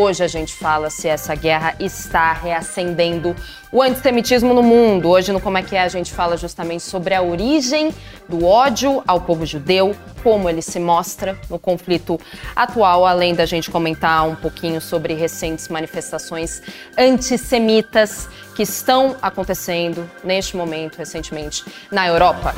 [0.00, 3.34] Hoje a gente fala se essa guerra está reacendendo
[3.72, 5.08] o antissemitismo no mundo.
[5.08, 7.92] Hoje no Como é que é a gente fala justamente sobre a origem
[8.28, 12.16] do ódio ao povo judeu, como ele se mostra no conflito
[12.54, 16.62] atual, além da gente comentar um pouquinho sobre recentes manifestações
[16.96, 22.54] antissemitas que estão acontecendo neste momento recentemente na Europa.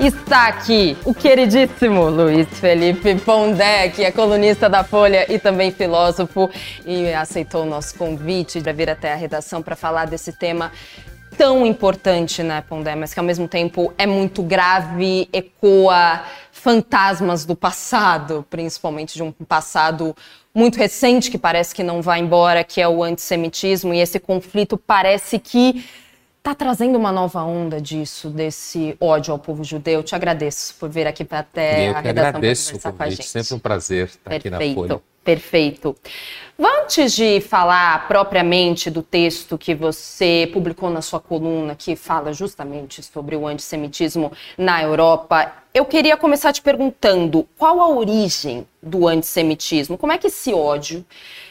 [0.00, 6.48] Está aqui o queridíssimo Luiz Felipe Pondé, que é colunista da Folha e também filósofo,
[6.86, 10.72] e aceitou o nosso convite para vir até a redação para falar desse tema
[11.36, 17.54] tão importante, né, Pondé, mas que ao mesmo tempo é muito grave, ecoa fantasmas do
[17.54, 20.16] passado, principalmente de um passado
[20.54, 24.78] muito recente que parece que não vai embora, que é o antissemitismo, e esse conflito
[24.78, 25.84] parece que
[26.40, 30.02] está trazendo uma nova onda disso, desse ódio ao povo judeu.
[30.02, 33.28] Te agradeço por vir aqui para até Eu a redação agradeço conversar com a gente.
[33.28, 34.54] Sempre um prazer estar Perfeito.
[34.54, 35.02] aqui na Folha.
[35.22, 35.94] Perfeito.
[36.58, 43.02] Antes de falar propriamente do texto que você publicou na sua coluna, que fala justamente
[43.02, 49.98] sobre o antissemitismo na Europa, eu queria começar te perguntando qual a origem do antissemitismo?
[49.98, 51.04] Como é que esse ódio,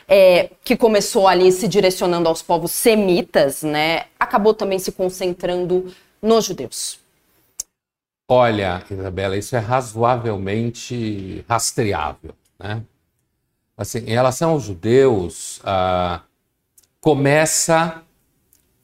[0.10, 6.46] é, que começou ali se direcionando aos povos semitas, né, acabou também se concentrando nos
[6.46, 7.00] judeus?
[8.28, 12.84] Olha, Isabela, isso é razoavelmente rastreável, né?
[13.78, 16.22] Assim, em relação aos judeus, ah,
[17.00, 18.04] começa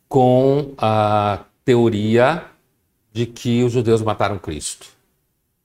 [0.07, 2.45] com a teoria
[3.11, 4.87] de que os judeus mataram Cristo,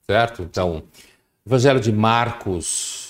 [0.05, 0.43] certo?
[0.43, 0.83] Então,
[1.45, 3.00] o Evangelho de Marcos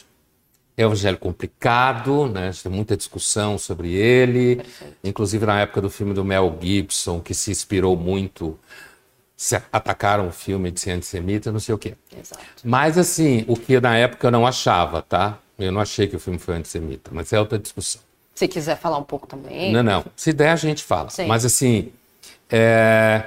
[0.77, 2.51] é um evangelho complicado, né?
[2.61, 4.97] Tem muita discussão sobre ele, Perfeito.
[5.03, 8.57] inclusive na época do filme do Mel Gibson, que se inspirou muito
[9.41, 11.95] se atacaram o filme de ser antissemita, não sei o quê.
[12.15, 12.45] Exato.
[12.63, 15.39] Mas assim, o que na época eu não achava, tá?
[15.57, 18.01] Eu não achei que o filme foi antissemita, mas é outra discussão.
[18.35, 19.73] Se quiser falar um pouco também.
[19.73, 20.05] Não, não.
[20.15, 21.09] Se der, a gente fala.
[21.09, 21.25] Sim.
[21.25, 21.91] Mas assim,
[22.51, 23.25] é...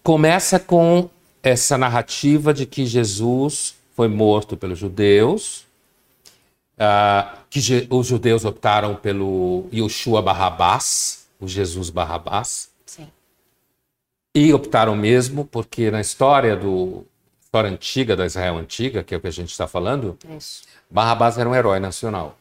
[0.00, 1.10] começa com
[1.42, 5.66] essa narrativa de que Jesus foi morto pelos judeus,
[6.78, 12.70] uh, que os judeus optaram pelo Yeshua Barrabás, o Jesus Barrabás.
[12.86, 13.08] Sim.
[14.34, 17.04] E optaram mesmo porque na história do
[17.42, 20.64] história antiga da Israel antiga, que é o que a gente está falando, Isso.
[20.90, 22.36] Barrabás era um herói nacional.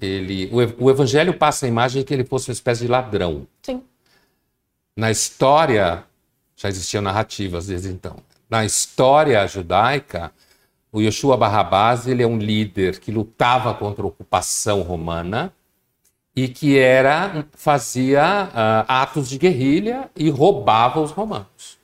[0.00, 3.46] Ele, o, o evangelho passa a imagem de que ele fosse uma espécie de ladrão.
[3.62, 3.82] Sim.
[4.96, 6.04] Na história,
[6.56, 8.16] já existiam narrativas desde então.
[8.50, 10.32] Na história judaica,
[10.96, 15.52] o Yeshua Barrabás ele é um líder que lutava contra a ocupação romana
[16.34, 21.76] e que era fazia uh, atos de guerrilha e roubava os romanos.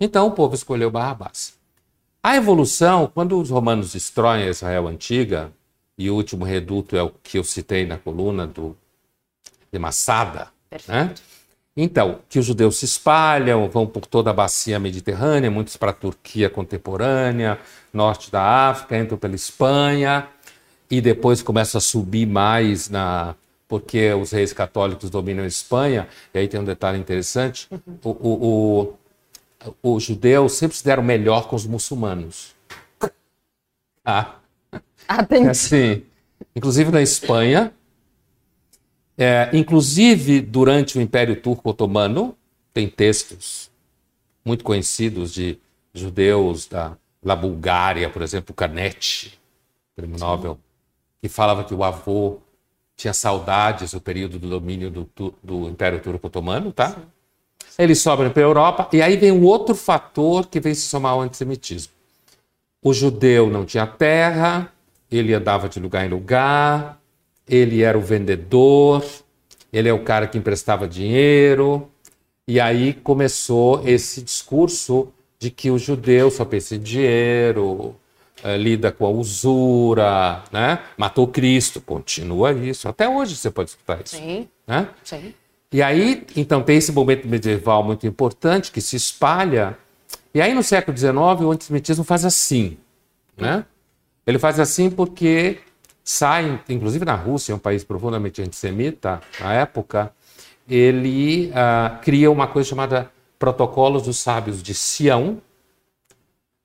[0.00, 1.56] Então o povo escolheu Barrabás.
[2.20, 5.52] A evolução, quando os romanos destroem Israel antiga,
[5.96, 8.76] e o último reduto é o que eu citei na coluna do,
[9.70, 10.48] de Massada,
[10.88, 11.14] né?
[11.76, 15.94] Então, que os judeus se espalham, vão por toda a bacia mediterrânea, muitos para a
[15.94, 17.58] Turquia contemporânea,
[17.92, 20.28] norte da África, entram pela Espanha
[20.90, 23.34] e depois começam a subir mais na
[23.68, 26.06] porque os reis católicos dominam a Espanha.
[26.34, 27.68] E aí tem um detalhe interessante:
[28.04, 28.94] o, o, o
[29.82, 32.54] os judeus sempre se deram melhor com os muçulmanos.
[34.04, 34.34] Ah.
[35.06, 35.50] Atenção.
[35.50, 36.02] Assim,
[36.54, 37.72] inclusive na Espanha,
[39.16, 42.36] é, inclusive durante o Império Turco Otomano,
[42.72, 43.70] tem textos
[44.44, 45.58] muito conhecidos de
[45.94, 49.38] judeus da, da Bulgária, por exemplo, Canetti,
[49.94, 50.24] prêmio Sim.
[50.24, 50.58] Nobel,
[51.20, 52.38] que falava que o avô
[52.96, 56.90] tinha saudades do período do domínio do, do Império Turco Otomano, tá?
[56.90, 57.02] Sim
[57.78, 61.12] eles sobem para a Europa, e aí vem um outro fator que vem se somar
[61.12, 61.92] ao antissemitismo.
[62.82, 64.72] O judeu não tinha terra,
[65.10, 67.00] ele andava de lugar em lugar,
[67.48, 69.04] ele era o vendedor,
[69.72, 71.88] ele é o cara que emprestava dinheiro,
[72.46, 75.08] e aí começou esse discurso
[75.42, 77.96] de que o judeu só pensa em dinheiro,
[78.44, 80.78] é, lida com a usura, né?
[80.96, 82.88] matou Cristo, continua isso.
[82.88, 84.14] Até hoje você pode escutar isso.
[84.14, 84.88] Sim, né?
[85.02, 85.34] sim.
[85.72, 89.76] E aí, então, tem esse momento medieval muito importante que se espalha.
[90.32, 92.76] E aí, no século XIX, o antissemitismo faz assim,
[93.36, 93.64] né?
[94.24, 95.58] Ele faz assim porque
[96.04, 100.12] sai, inclusive na Rússia, um país profundamente antissemita, na época,
[100.68, 103.10] ele uh, cria uma coisa chamada
[103.42, 105.42] Protocolos dos Sábios de Sião.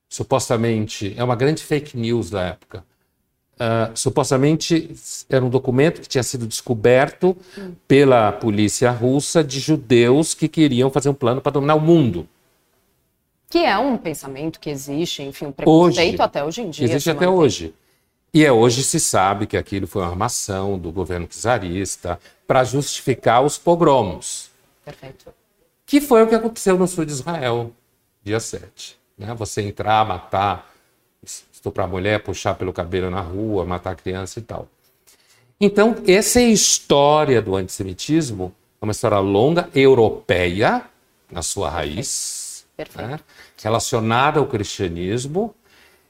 [0.07, 2.85] Supostamente, é uma grande fake news da época,
[3.56, 4.95] uh, supostamente
[5.27, 7.35] era um documento que tinha sido descoberto
[7.88, 12.29] pela polícia russa de judeus que queriam fazer um plano para dominar o mundo.
[13.50, 16.85] Que é um pensamento que existe, enfim, um preconceito hoje, até hoje em dia.
[16.85, 17.73] Existe até hoje.
[18.31, 23.44] E é hoje se sabe que aquilo foi uma armação do governo czarista para justificar
[23.44, 24.51] os pogromos.
[24.85, 25.36] Perfeito.
[25.87, 27.71] Que foi o que aconteceu no sul de Israel,
[28.23, 28.95] dia 7.
[29.17, 29.33] Né?
[29.33, 30.71] Você entrar, matar,
[31.51, 34.67] estuprar a mulher, puxar pelo cabelo na rua, matar a criança e tal.
[35.59, 40.83] Então, essa é a história do antissemitismo, é uma história longa, europeia,
[41.31, 42.45] na sua raiz.
[42.95, 43.19] Né?
[43.63, 45.53] relacionada ao cristianismo.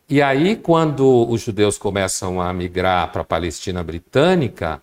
[0.09, 4.81] E aí, quando os judeus começam a migrar para a Palestina britânica,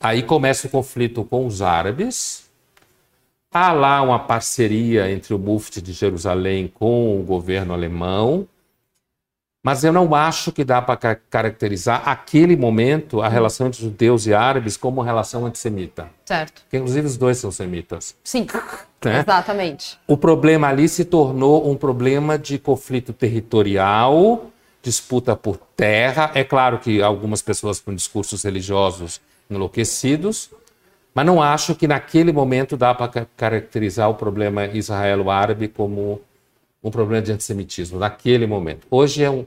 [0.00, 2.45] aí começa o conflito com os árabes,
[3.58, 8.46] Há lá uma parceria entre o Mufti de Jerusalém com o governo alemão,
[9.64, 14.34] mas eu não acho que dá para caracterizar aquele momento a relação entre judeus e
[14.34, 16.10] árabes como uma relação antissemita.
[16.26, 16.60] Certo.
[16.64, 18.14] Porque, inclusive, os dois são semitas.
[18.22, 18.46] Sim,
[19.02, 19.20] né?
[19.20, 19.98] exatamente.
[20.06, 24.50] O problema ali se tornou um problema de conflito territorial,
[24.82, 26.30] disputa por terra.
[26.34, 29.18] É claro que algumas pessoas com discursos religiosos
[29.48, 30.50] enlouquecidos,
[31.16, 36.20] mas não acho que naquele momento dá para caracterizar o problema israelo-árabe como
[36.84, 38.86] um problema de antissemitismo, naquele momento.
[38.90, 39.46] Hoje é um,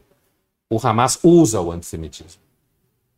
[0.68, 2.42] o Hamas usa o antissemitismo.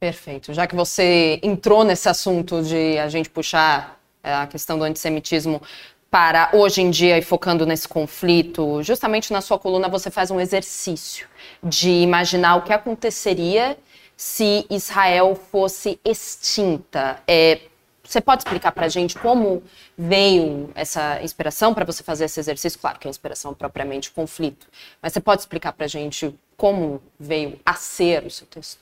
[0.01, 0.53] Perfeito.
[0.53, 5.61] Já que você entrou nesse assunto de a gente puxar é, a questão do antissemitismo
[6.09, 10.41] para hoje em dia e focando nesse conflito, justamente na sua coluna você faz um
[10.41, 11.25] exercício
[11.63, 13.77] de imaginar o que aconteceria
[14.17, 17.23] se Israel fosse extinta.
[17.25, 17.70] É,
[18.11, 19.63] você pode explicar para a gente como
[19.97, 22.77] veio essa inspiração para você fazer esse exercício?
[22.77, 24.67] Claro que é inspiração propriamente conflito,
[25.01, 28.81] mas você pode explicar para a gente como veio a ser o seu texto?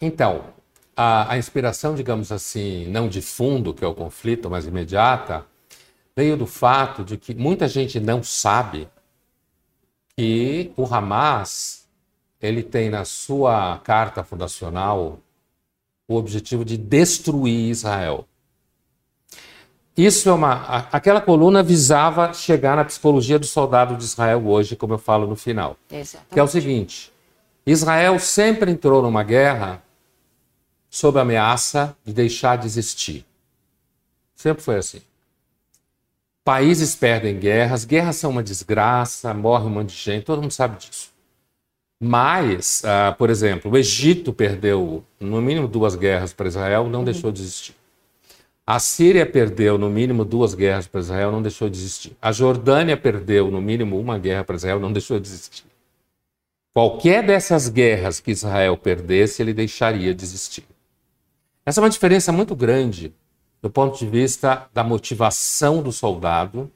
[0.00, 0.44] Então,
[0.96, 5.44] a, a, inspiração, digamos assim, não de fundo, que é o conflito, mas imediata,
[6.16, 8.88] veio do fato de que muita gente não sabe
[10.16, 11.88] que o Hamas
[12.40, 15.18] ele tem na sua carta fundacional
[16.06, 18.26] o objetivo de destruir Israel.
[20.00, 20.86] Isso é uma.
[20.90, 25.36] Aquela coluna visava chegar na psicologia do soldado de Israel hoje, como eu falo no
[25.36, 25.76] final.
[25.90, 26.32] Exatamente.
[26.32, 27.12] Que é o seguinte:
[27.66, 29.82] Israel sempre entrou numa guerra
[30.88, 33.26] sob a ameaça de deixar de existir.
[34.34, 35.02] Sempre foi assim.
[36.42, 40.78] Países perdem guerras, guerras são uma desgraça, morre um monte de gente, todo mundo sabe
[40.78, 41.10] disso.
[42.02, 47.04] Mas, uh, por exemplo, o Egito perdeu no mínimo duas guerras para Israel, não uhum.
[47.04, 47.79] deixou de existir.
[48.72, 52.16] A Síria perdeu no mínimo duas guerras para Israel, não deixou de existir.
[52.22, 55.64] A Jordânia perdeu no mínimo uma guerra para Israel, não deixou de existir.
[56.72, 60.64] Qualquer dessas guerras que Israel perdesse, ele deixaria de existir.
[61.66, 63.12] Essa é uma diferença muito grande
[63.60, 66.70] do ponto de vista da motivação do soldado,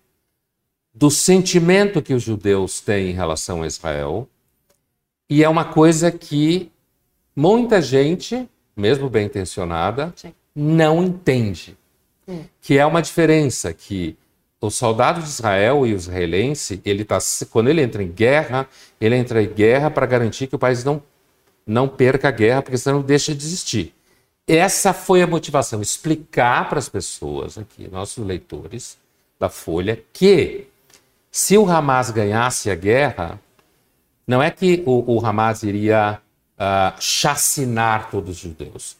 [0.92, 4.28] do sentimento que os judeus têm em relação a Israel,
[5.30, 6.72] e é uma coisa que
[7.36, 10.12] muita gente, mesmo bem intencionada,
[10.52, 11.78] não entende.
[12.60, 14.16] Que é uma diferença que
[14.60, 17.18] o soldado de Israel e o israelense, ele tá,
[17.50, 18.66] quando ele entra em guerra,
[19.00, 21.02] ele entra em guerra para garantir que o país não,
[21.66, 23.94] não perca a guerra, porque senão deixa de existir.
[24.46, 28.96] Essa foi a motivação, explicar para as pessoas aqui, nossos leitores
[29.38, 30.66] da Folha, que
[31.30, 33.40] se o Hamas ganhasse a guerra,
[34.26, 36.20] não é que o, o Hamas iria
[36.58, 38.96] uh, chacinar todos os judeus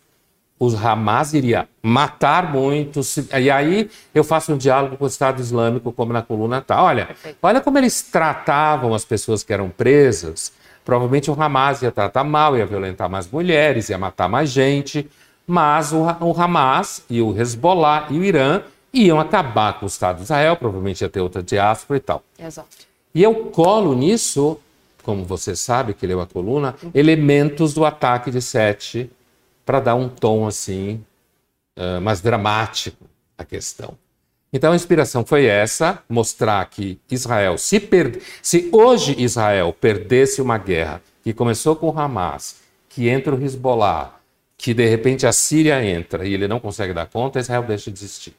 [0.64, 3.16] os Hamas iria matar muitos.
[3.16, 6.82] E aí eu faço um diálogo com o Estado Islâmico, como na coluna tá.
[6.82, 7.10] Olha,
[7.42, 10.52] olha como eles tratavam as pessoas que eram presas.
[10.84, 15.08] Provavelmente o Hamas ia tratar mal, ia violentar mais mulheres, ia matar mais gente.
[15.46, 20.18] Mas o, o Hamas e o Hezbollah e o Irã iam acabar com o Estado
[20.18, 22.22] de Israel, provavelmente ia ter outra diáspora e tal.
[22.38, 22.68] Exato.
[23.14, 24.58] E eu colo nisso,
[25.02, 29.10] como você sabe que leu a coluna, elementos do ataque de 7
[29.64, 31.04] para dar um tom assim
[31.78, 33.04] uh, mais dramático
[33.36, 33.96] à questão.
[34.52, 38.22] Então a inspiração foi essa, mostrar que Israel, se, per...
[38.40, 42.56] se hoje Israel perdesse uma guerra que começou com Hamas,
[42.88, 44.14] que entra o Hezbollah,
[44.56, 47.98] que de repente a Síria entra e ele não consegue dar conta, Israel deixa de
[47.98, 48.34] existir.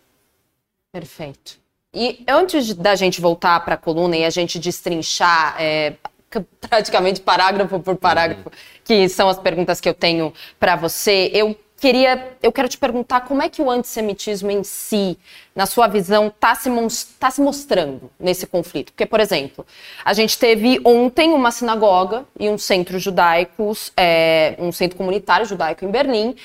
[0.93, 1.59] Perfeito.
[1.93, 5.95] E antes da gente voltar para a coluna e a gente destrinchar é,
[6.69, 8.55] praticamente parágrafo por parágrafo, uhum.
[8.83, 11.29] que são as perguntas que eu tenho para você.
[11.33, 15.17] Eu queria, eu quero te perguntar como é que o antissemitismo em si,
[15.55, 16.69] na sua visão, está se,
[17.19, 18.91] tá se mostrando nesse conflito.
[18.91, 19.65] Porque, por exemplo,
[20.03, 25.85] a gente teve ontem uma sinagoga e um centro judaico, é, um centro comunitário judaico
[25.85, 26.35] em Berlim,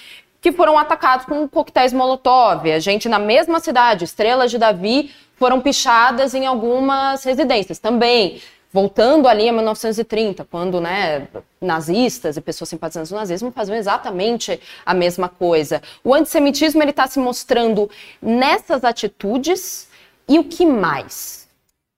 [0.41, 2.71] que foram atacados com coquetéis Molotov.
[2.71, 8.41] A gente, na mesma cidade, Estrelas de Davi, foram pichadas em algumas residências também
[8.73, 11.27] voltando ali a 1930, quando né,
[11.61, 15.83] nazistas e pessoas simpatizantes do nazismo faziam exatamente a mesma coisa.
[16.05, 17.91] O antissemitismo está se mostrando
[18.23, 19.89] nessas atitudes
[20.29, 21.49] e o que mais?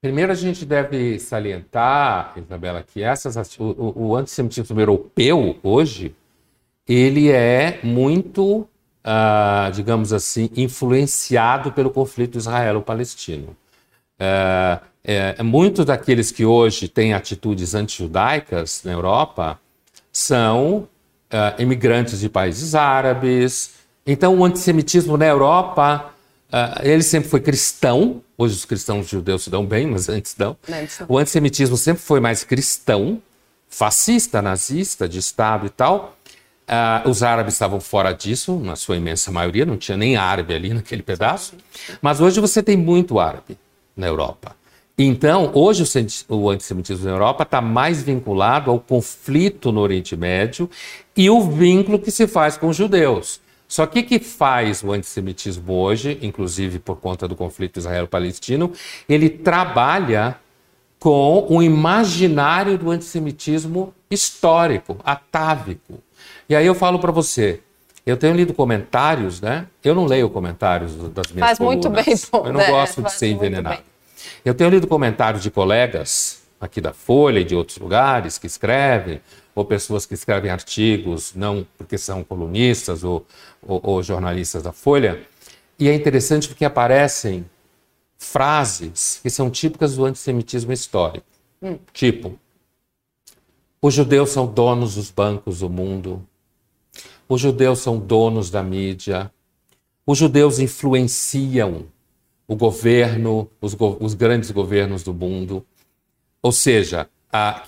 [0.00, 6.12] Primeiro a gente deve salientar, Isabela, que essas, o, o antissemitismo europeu hoje,
[6.88, 13.56] ele é muito, uh, digamos assim, influenciado pelo conflito israelo-palestino.
[14.18, 19.58] Uh, é, muitos daqueles que hoje têm atitudes anti-judaicas na Europa
[20.12, 20.88] são
[21.32, 23.72] uh, imigrantes de países árabes.
[24.06, 26.12] Então, o antissemitismo na Europa,
[26.52, 28.22] uh, ele sempre foi cristão.
[28.36, 30.56] Hoje os cristãos judeus se dão bem, mas antes não.
[31.08, 33.20] O antissemitismo sempre foi mais cristão,
[33.68, 36.16] fascista, nazista, de Estado e tal.
[36.62, 40.72] Uh, os árabes estavam fora disso, na sua imensa maioria, não tinha nem árabe ali
[40.72, 41.54] naquele pedaço.
[42.00, 43.58] Mas hoje você tem muito árabe
[43.96, 44.54] na Europa.
[44.96, 45.84] Então, hoje
[46.28, 50.68] o antissemitismo na Europa está mais vinculado ao conflito no Oriente Médio
[51.16, 53.40] e o vínculo que se faz com os judeus.
[53.66, 58.70] Só que o que faz o antissemitismo hoje, inclusive por conta do conflito israelo-palestino,
[59.08, 60.36] ele trabalha
[60.98, 65.94] com o imaginário do antissemitismo histórico, atávico.
[66.48, 67.60] E aí eu falo para você,
[68.04, 69.66] eu tenho lido comentários, né?
[69.82, 71.84] Eu não leio comentários das minhas Faz colunas.
[71.86, 72.70] muito bem, pô, Eu não né?
[72.70, 73.76] gosto de ser envenenado.
[73.76, 73.91] Bem.
[74.44, 79.20] Eu tenho lido comentários de colegas aqui da Folha e de outros lugares que escrevem,
[79.54, 83.26] ou pessoas que escrevem artigos, não porque são colunistas ou,
[83.66, 85.26] ou, ou jornalistas da Folha,
[85.78, 87.44] e é interessante porque aparecem
[88.16, 91.26] frases que são típicas do antissemitismo histórico.
[91.60, 91.78] Hum.
[91.92, 92.38] Tipo,
[93.80, 96.24] os judeus são donos dos bancos do mundo,
[97.28, 99.30] os judeus são donos da mídia,
[100.06, 101.86] os judeus influenciam
[102.46, 105.64] o governo, os, go os grandes governos do mundo.
[106.42, 107.08] Ou seja,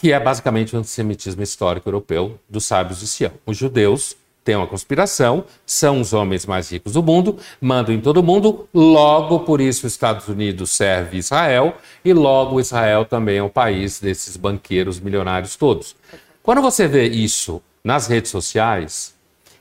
[0.01, 3.33] que é basicamente o antissemitismo histórico europeu dos sábios de Sião.
[3.47, 8.23] Os judeus têm uma conspiração, são os homens mais ricos do mundo, mandam em todo
[8.23, 13.49] mundo, logo por isso os Estados Unidos serve Israel e logo Israel também é o
[13.49, 15.97] país desses banqueiros milionários todos.
[16.43, 19.15] Quando você vê isso nas redes sociais,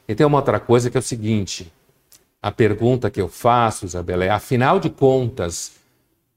[0.05, 1.71] e tem uma outra coisa que é o seguinte:
[2.43, 5.77] a pergunta que eu faço, Isabela, é: afinal de contas,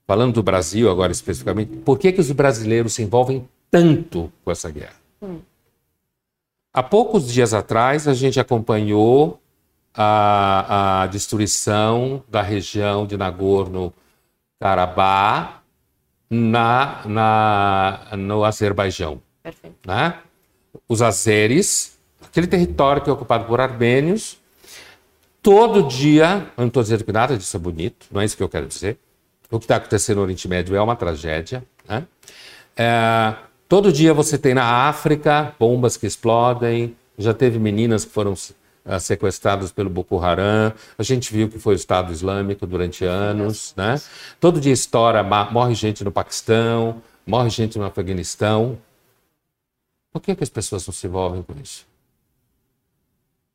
[0.06, 4.70] falando do Brasil agora especificamente, por que, que os brasileiros se envolvem tanto com essa
[4.70, 4.94] guerra?
[5.20, 5.40] Hum.
[6.72, 9.40] Há poucos dias atrás, a gente acompanhou
[9.92, 15.56] a, a destruição da região de Nagorno-Karabakh
[16.30, 19.20] na, na, no Azerbaijão.
[19.42, 19.76] Perfeito.
[19.84, 20.20] Né?
[20.88, 24.38] Os azeres, aquele território que é ocupado por armênios,
[25.46, 28.42] todo dia, eu não estou dizendo que nada disso é bonito, não é isso que
[28.42, 28.98] eu quero dizer.
[29.48, 31.62] O que está acontecendo no Oriente Médio é uma tragédia.
[31.88, 32.04] Né?
[32.76, 33.32] É,
[33.68, 38.98] todo dia você tem na África bombas que explodem, já teve meninas que foram uh,
[38.98, 43.72] sequestradas pelo Boko Haram, a gente viu que foi o Estado Islâmico durante anos.
[43.76, 44.00] Né?
[44.40, 48.76] Todo dia estoura, morre gente no Paquistão, morre gente no Afeganistão.
[50.12, 51.86] Por que, que as pessoas não se envolvem com isso?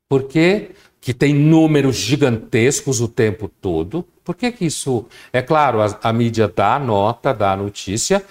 [0.08, 0.72] Por que
[1.02, 4.06] que tem números gigantescos o tempo todo.
[4.24, 5.04] Por que, que isso.
[5.32, 8.24] É claro, a, a mídia dá nota, dá notícia,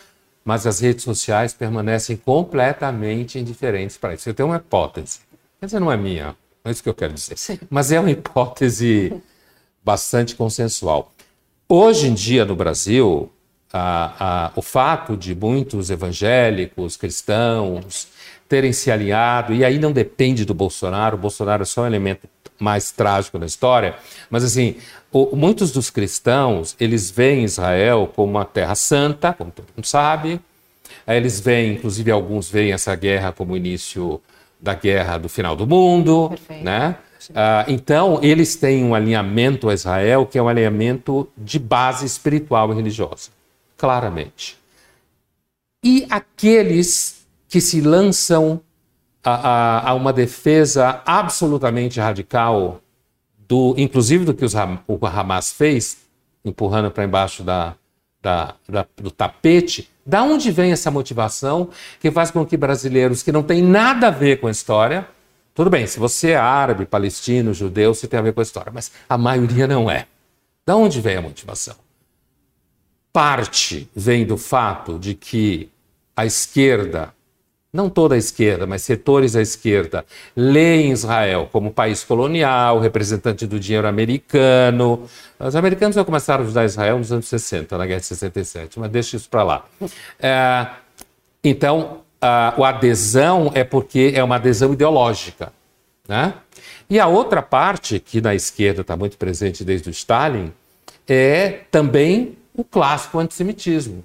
[0.44, 4.30] mas as redes sociais permanecem completamente indiferentes para isso.
[4.30, 5.20] Eu tenho uma hipótese.
[5.60, 6.28] Quer dizer, não é minha,
[6.64, 7.38] não é isso que eu quero dizer.
[7.38, 7.60] Sim.
[7.70, 9.22] Mas é uma hipótese
[9.84, 11.12] bastante consensual.
[11.68, 13.30] Hoje em dia, no Brasil,
[13.74, 18.08] a, a, o fato de muitos evangélicos, cristãos,
[18.48, 22.30] terem se alinhado, e aí não depende do Bolsonaro, o Bolsonaro é só um elemento
[22.62, 23.96] mais trágico na história,
[24.30, 24.76] mas assim,
[25.12, 30.40] o, muitos dos cristãos, eles veem Israel como uma terra santa, como todo mundo sabe,
[31.08, 34.22] eles veem, inclusive alguns veem essa guerra como o início
[34.60, 36.64] da guerra do final do mundo, Perfeito.
[36.64, 36.96] né?
[37.36, 42.72] Ah, então, eles têm um alinhamento a Israel que é um alinhamento de base espiritual
[42.72, 43.30] e religiosa,
[43.78, 44.58] claramente.
[45.84, 48.62] E aqueles que se lançam
[49.24, 52.82] a, a, a uma defesa absolutamente radical,
[53.48, 54.54] do, inclusive do que os,
[54.88, 55.98] o Hamas fez,
[56.44, 57.76] empurrando para embaixo da,
[58.22, 63.32] da, da, do tapete, da onde vem essa motivação que faz com que brasileiros que
[63.32, 65.08] não têm nada a ver com a história
[65.54, 68.72] Tudo bem, se você é árabe, palestino, judeu, você tem a ver com a história,
[68.74, 70.08] mas a maioria não é.
[70.66, 71.76] Da onde vem a motivação?
[73.12, 75.70] Parte vem do fato de que
[76.16, 77.14] a esquerda,
[77.74, 83.60] não toda a esquerda, mas setores da esquerda, leem Israel como país colonial, representante do
[83.60, 85.08] dinheiro americano.
[85.40, 88.92] Os americanos já começaram a ajudar Israel nos anos 60, na guerra de 67, mas
[88.92, 89.66] deixa isso para lá.
[90.20, 90.68] É,
[91.44, 95.54] então, a, a adesão é porque é uma adesão ideológica.
[96.08, 96.34] Né?
[96.90, 100.52] E a outra parte, que na esquerda está muito presente desde o Stalin,
[101.08, 104.04] é também o clássico antissemitismo.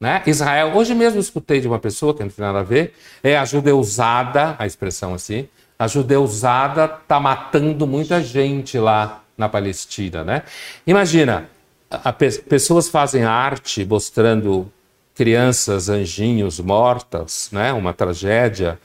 [0.00, 0.22] Né?
[0.26, 3.44] Israel, hoje mesmo escutei de uma pessoa que não tem nada a ver, é a
[3.44, 10.22] judeusada, a expressão assim, a judeusada está matando muita gente lá na Palestina.
[10.22, 10.42] Né?
[10.86, 11.48] Imagina,
[11.90, 14.70] a, pessoas fazem arte mostrando
[15.16, 17.72] crianças, anjinhos mortas, né?
[17.72, 18.78] uma tragédia,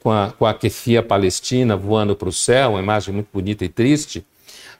[0.00, 3.68] com a, com a kefia palestina voando para o céu, uma imagem muito bonita e
[3.68, 4.24] triste.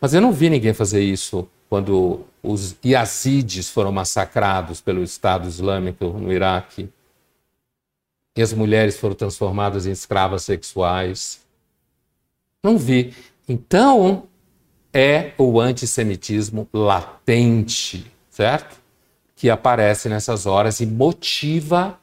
[0.00, 6.06] Mas eu não vi ninguém fazer isso quando os Yazidis foram massacrados pelo Estado Islâmico
[6.06, 6.88] no Iraque.
[8.36, 11.40] E as mulheres foram transformadas em escravas sexuais.
[12.62, 13.14] Não vi.
[13.48, 14.24] Então,
[14.92, 18.84] é o antissemitismo latente, certo?
[19.36, 21.98] que aparece nessas horas e motiva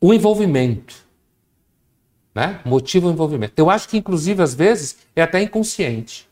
[0.00, 0.94] o envolvimento.
[2.34, 2.60] Né?
[2.64, 3.54] Motiva o envolvimento.
[3.56, 6.28] Eu acho que, inclusive, às vezes, é até inconsciente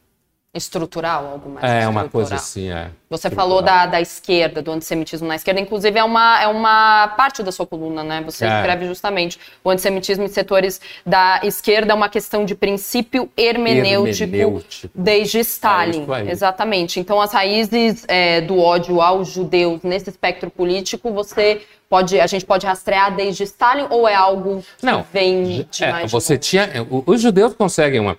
[0.52, 2.90] estrutural, algo mais É, uma coisa assim, é.
[3.08, 3.48] Você estrutural.
[3.48, 7.52] falou da, da esquerda, do antissemitismo na esquerda, inclusive é uma, é uma parte da
[7.52, 8.20] sua coluna, né?
[8.24, 8.56] Você é.
[8.56, 14.92] escreve justamente o antissemitismo em setores da esquerda é uma questão de princípio hermenêutico, hermenêutico.
[14.92, 16.06] desde Stalin.
[16.26, 16.98] É Exatamente.
[16.98, 22.44] Então, as raízes é, do ódio aos judeus nesse espectro político, você pode, a gente
[22.44, 26.68] pode rastrear desde Stalin ou é algo que Não, vem de é, mais Você tinha,
[27.06, 28.18] os judeus conseguem uma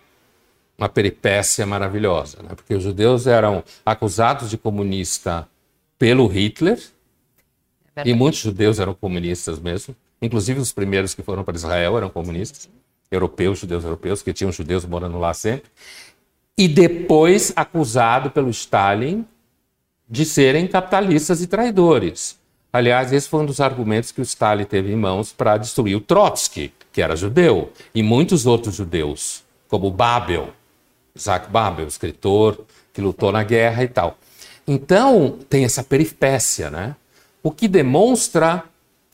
[0.81, 2.49] uma peripécia maravilhosa, né?
[2.55, 5.47] porque os judeus eram acusados de comunista
[5.99, 6.81] pelo Hitler,
[7.95, 12.09] é e muitos judeus eram comunistas mesmo, inclusive os primeiros que foram para Israel eram
[12.09, 12.67] comunistas,
[13.11, 15.69] europeus, judeus europeus, que tinham judeus morando lá sempre,
[16.57, 19.23] e depois acusado pelo Stalin
[20.09, 22.39] de serem capitalistas e traidores.
[22.73, 26.01] Aliás, esse foi um dos argumentos que o Stalin teve em mãos para destruir o
[26.01, 30.51] Trotsky, que era judeu, e muitos outros judeus, como Babel,
[31.15, 34.17] Isaac Babel, escritor que lutou na guerra e tal.
[34.67, 36.95] Então, tem essa peripécia, né?
[37.41, 38.63] O que demonstra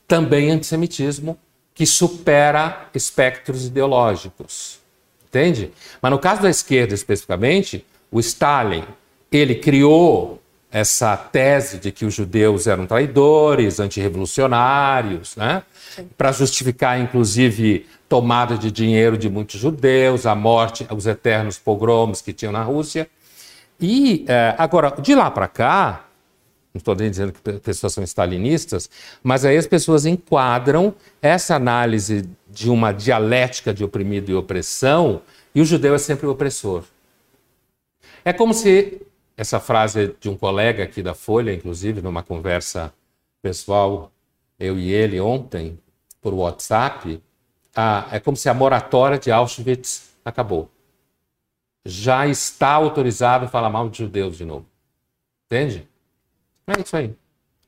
[0.06, 1.38] também antissemitismo
[1.74, 4.78] que supera espectros ideológicos.
[5.28, 5.70] Entende?
[6.00, 8.84] Mas no caso da esquerda especificamente, o Stalin,
[9.30, 10.37] ele criou
[10.70, 15.62] essa tese de que os judeus eram traidores, antirrevolucionários, né?
[16.16, 22.32] Para justificar, inclusive, tomada de dinheiro de muitos judeus, a morte, os eternos pogroms que
[22.32, 23.08] tinham na Rússia.
[23.80, 26.04] E é, agora, de lá para cá,
[26.74, 28.90] não estou nem dizendo que pessoas são stalinistas,
[29.22, 35.22] mas aí as pessoas enquadram essa análise de uma dialética de oprimido e opressão,
[35.54, 36.84] e o judeu é sempre o opressor.
[38.24, 39.00] É como se
[39.38, 42.92] essa frase de um colega aqui da Folha, inclusive, numa conversa
[43.40, 44.10] pessoal,
[44.58, 45.78] eu e ele ontem,
[46.20, 47.22] por WhatsApp,
[47.72, 50.68] a, é como se a moratória de Auschwitz acabou.
[51.86, 54.66] Já está autorizado falar mal de judeus de novo.
[55.46, 55.88] Entende?
[56.66, 57.14] É isso aí.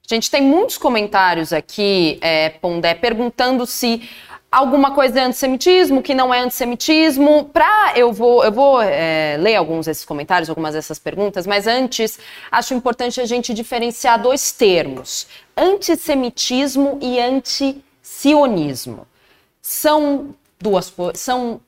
[0.08, 4.10] Gente tem muitos comentários aqui, é, Pondé, perguntando se
[4.50, 7.44] alguma coisa é antissemitismo, que não é antissemitismo.
[7.52, 12.18] Pra, eu vou, eu vou é, ler alguns desses comentários, algumas dessas perguntas, mas antes
[12.50, 19.06] acho importante a gente diferenciar dois termos: antissemitismo e antisionismo
[19.62, 21.60] são duas são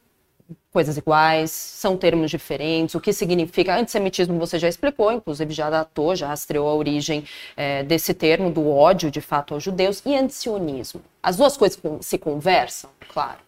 [0.72, 6.16] coisas iguais, são termos diferentes, o que significa antissemitismo você já explicou, inclusive já datou,
[6.16, 7.24] já rastreou a origem
[7.56, 11.02] é, desse termo, do ódio de fato aos judeus, e antisionismo.
[11.22, 13.38] As duas coisas se conversam, claro.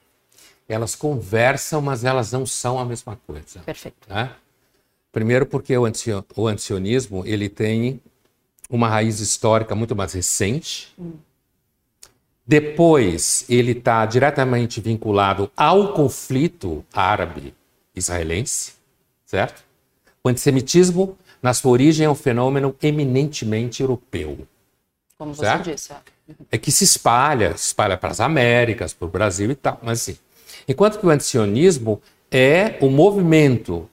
[0.68, 3.60] Elas conversam, mas elas não são a mesma coisa.
[3.60, 4.08] Perfeito.
[4.08, 4.30] Né?
[5.10, 8.00] Primeiro porque o, antisionismo ele tem
[8.68, 11.12] uma raiz histórica muito mais recente, hum
[12.46, 18.74] depois, ele está diretamente vinculado ao conflito árabe-israelense,
[19.24, 19.64] certo?
[20.22, 24.46] O antissemitismo, na sua origem, é um fenômeno eminentemente europeu.
[25.16, 25.64] Como certo?
[25.64, 25.92] você disse.
[25.92, 25.96] É.
[26.52, 30.02] é que se espalha, se espalha para as Américas, para o Brasil e tal, mas
[30.02, 30.18] assim.
[30.68, 33.88] Enquanto que o antisionismo é o movimento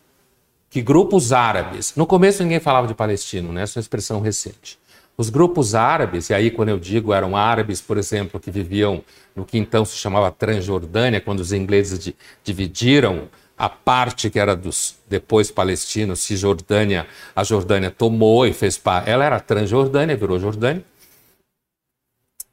[0.69, 3.63] que grupos árabes, no começo ninguém falava de palestino, né?
[3.63, 4.79] Essa é uma expressão recente.
[5.21, 9.03] Os grupos árabes, e aí quando eu digo eram árabes, por exemplo, que viviam
[9.35, 12.11] no que então se chamava Transjordânia, quando os ingleses
[12.43, 17.05] dividiram a parte que era dos depois palestinos, Cisjordânia,
[17.35, 19.11] a Jordânia tomou e fez parte.
[19.11, 20.83] Ela era Transjordânia, virou Jordânia.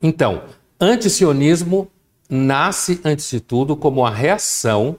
[0.03, 0.43] Então,
[0.79, 1.91] antisionismo
[2.29, 4.99] nasce, antes de tudo, como a reação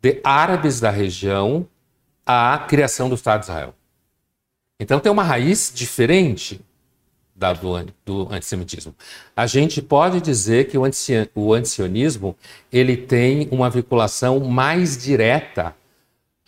[0.00, 1.66] de árabes da região
[2.24, 3.74] à criação do Estado de Israel.
[4.78, 6.64] Então tem uma raiz diferente
[7.34, 8.94] da, do, do antissemitismo.
[9.36, 12.36] A gente pode dizer que o, anti, o antisionismo
[12.72, 15.74] ele tem uma vinculação mais direta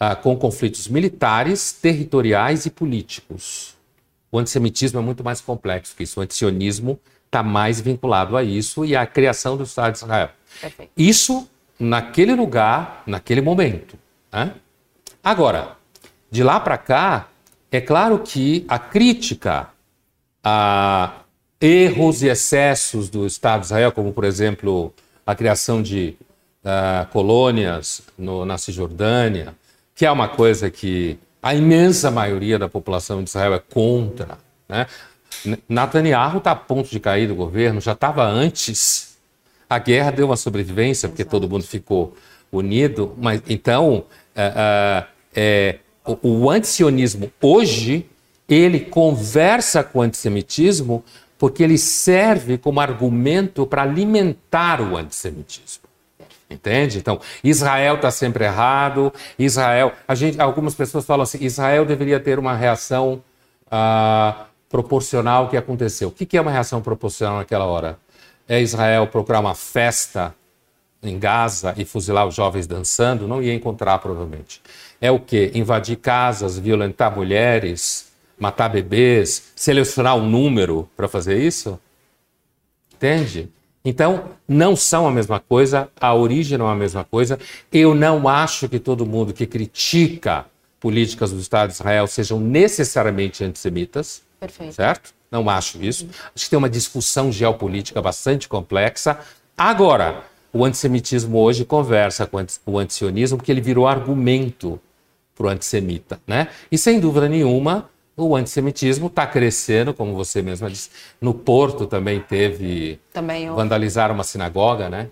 [0.01, 3.75] uh, com conflitos militares, territoriais e políticos.
[4.31, 6.21] O antissemitismo é muito mais complexo que isso.
[6.21, 10.31] O antisionismo está mais vinculado a isso e à criação do Estado de Israel.
[10.61, 10.93] Perfeito.
[10.97, 13.99] Isso naquele lugar, naquele momento.
[14.33, 14.55] Né?
[15.23, 15.77] Agora,
[16.31, 17.29] de lá para cá,
[17.71, 19.71] é claro que a crítica
[20.49, 21.23] a
[21.61, 24.95] erros e excessos do Estado de Israel, como, por exemplo,
[25.27, 26.17] a criação de
[26.65, 29.57] uh, colônias no, na Cisjordânia,
[29.93, 34.39] que é uma coisa que a imensa maioria da população de Israel é contra.
[34.69, 34.87] Né?
[35.69, 39.17] Netanyahu está a ponto de cair do governo, já estava antes.
[39.69, 41.41] A guerra deu uma sobrevivência, porque Exato.
[41.41, 42.15] todo mundo ficou
[42.53, 43.13] unido.
[43.19, 48.07] Mas então, uh, uh, é, o, o antisionismo hoje
[48.49, 51.05] ele conversa com o antissemitismo
[51.39, 55.85] porque ele serve como argumento para alimentar o antissemitismo.
[56.49, 56.99] Entende?
[56.99, 59.13] Então, Israel está sempre errado.
[59.39, 63.21] Israel, a gente, algumas pessoas falam assim: Israel deveria ter uma reação
[63.71, 66.09] ah, proporcional ao que aconteceu.
[66.09, 67.99] O que, que é uma reação proporcional naquela hora?
[68.49, 70.33] É Israel procurar uma festa
[71.03, 73.27] em Gaza e fuzilar os jovens dançando?
[73.27, 74.63] Não ia encontrar, provavelmente.
[75.01, 75.51] É o que?
[75.53, 78.06] Invadir casas, violentar mulheres,
[78.39, 81.79] matar bebês, selecionar um número para fazer isso?
[82.95, 83.49] Entende?
[83.85, 87.39] Então, não são a mesma coisa, a origem não é a mesma coisa.
[87.71, 90.47] Eu não acho que todo mundo que critica
[90.81, 94.23] políticas do Estado de Israel sejam necessariamente antissemitas.
[94.41, 94.75] Perfeito.
[94.75, 95.15] Certo?
[95.31, 96.09] Não acho isso.
[96.35, 99.19] Acho que tem uma discussão geopolítica bastante complexa.
[99.57, 104.81] Agora, o antissemitismo hoje conversa com o antisionismo porque ele virou argumento
[105.35, 106.21] para o antissemita.
[106.27, 106.49] Né?
[106.73, 110.91] E sem dúvida nenhuma, o antissemitismo está crescendo, como você mesma disse.
[111.21, 112.99] No Porto também teve.
[113.13, 113.55] Também eu...
[113.55, 115.09] vandalizar uma sinagoga, né?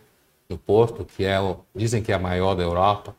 [0.48, 3.14] No Porto, que é o, dizem que é a maior da Europa.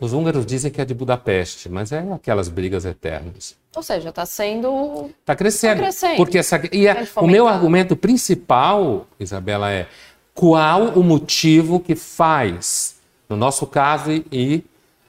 [0.00, 3.56] Os húngaros dizem que é de Budapeste, mas é aquelas brigas eternas.
[3.74, 5.10] Ou seja, está sendo.
[5.20, 5.76] Está crescendo.
[5.76, 6.16] Tá crescendo.
[6.16, 6.60] Porque essa...
[6.72, 7.06] e é...
[7.16, 9.88] o meu argumento principal, Isabela, é
[10.32, 12.96] qual o motivo que faz,
[13.28, 14.64] no nosso caso, e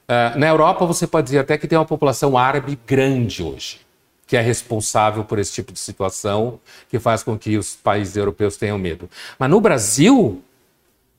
[0.07, 3.79] Uh, na Europa, você pode dizer até que tem uma população árabe grande hoje,
[4.27, 8.55] que é responsável por esse tipo de situação, que faz com que os países europeus
[8.55, 9.09] tenham medo.
[9.39, 10.43] Mas no Brasil,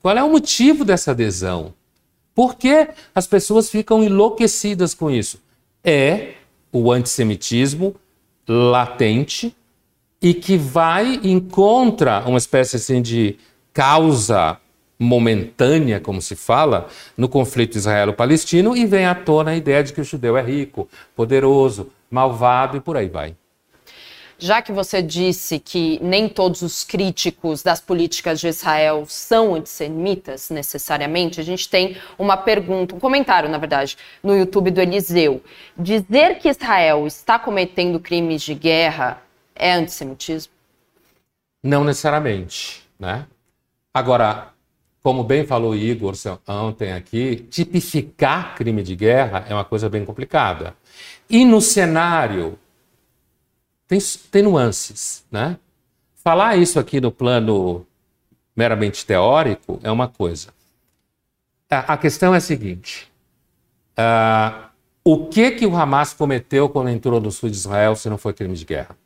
[0.01, 1.75] qual é o motivo dessa adesão?
[2.33, 5.41] Por que as pessoas ficam enlouquecidas com isso?
[5.83, 6.35] É
[6.71, 7.97] o antissemitismo
[8.47, 9.57] latente
[10.23, 13.37] e que vai encontra uma espécie assim de
[13.73, 14.59] causa
[14.99, 20.01] momentânea, como se fala, no conflito israelo-palestino e vem à tona a ideia de que
[20.01, 23.35] o judeu é rico, poderoso, malvado e por aí vai.
[24.39, 30.51] Já que você disse que nem todos os críticos das políticas de Israel são antissemitas,
[30.51, 35.43] necessariamente, a gente tem uma pergunta, um comentário, na verdade, no YouTube do Eliseu.
[35.77, 39.23] Dizer que Israel está cometendo crimes de guerra
[39.55, 40.53] é antissemitismo?
[41.63, 43.27] Não necessariamente, né?
[43.95, 44.53] Agora,
[45.07, 46.15] como bem falou o Igor
[46.49, 50.75] ontem aqui, tipificar crime de guerra é uma coisa bem complicada.
[51.31, 52.59] E no cenário,
[53.87, 54.01] tem,
[54.33, 55.59] tem nuances, né?
[56.25, 57.87] Falar isso aqui no plano
[58.57, 60.49] meramente teórico é uma coisa.
[61.71, 63.09] A, questão é a seguinte:
[63.97, 64.69] uh,
[65.05, 68.33] o que que o Hamas cometeu quando entrou no sul de Israel se não foi
[68.33, 68.99] crime de guerra?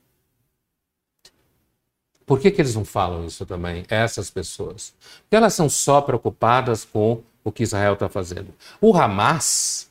[2.31, 4.95] Por que, que eles não falam isso também, essas pessoas?
[5.23, 8.55] Porque elas são só preocupadas com o que Israel está fazendo.
[8.81, 9.91] O Hamas,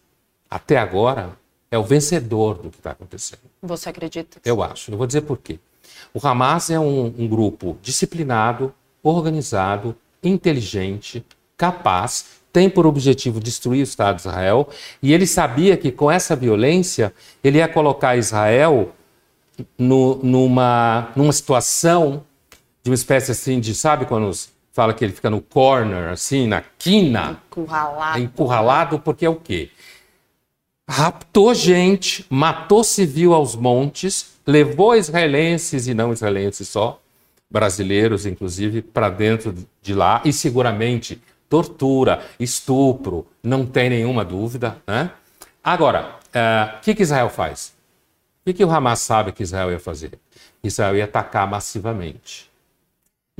[0.49, 1.37] até agora,
[1.69, 3.41] é o vencedor do que está acontecendo.
[3.61, 4.39] Você acredita?
[4.45, 4.89] Eu acho.
[4.89, 5.59] Eu vou dizer por quê.
[6.13, 8.73] O Hamas é um, um grupo disciplinado,
[9.03, 11.25] organizado, inteligente,
[11.57, 14.69] capaz, tem por objetivo destruir o Estado de Israel,
[15.03, 18.95] e ele sabia que com essa violência ele ia colocar Israel
[19.77, 22.23] no, numa, numa situação
[22.83, 24.31] de uma espécie assim de, sabe quando
[24.71, 27.41] fala que ele fica no corner, assim, na quina?
[27.47, 28.17] Encurralado.
[28.17, 29.69] É encurralado porque é o quê?
[30.89, 36.99] raptou gente, matou civil aos montes, levou israelenses e não israelenses só,
[37.49, 44.77] brasileiros inclusive, para dentro de lá e seguramente tortura, estupro, não tem nenhuma dúvida.
[44.87, 45.11] Né?
[45.63, 47.75] Agora, o uh, que, que Israel faz?
[48.41, 50.13] O que, que o Hamas sabe que Israel ia fazer?
[50.63, 52.48] Israel ia atacar massivamente.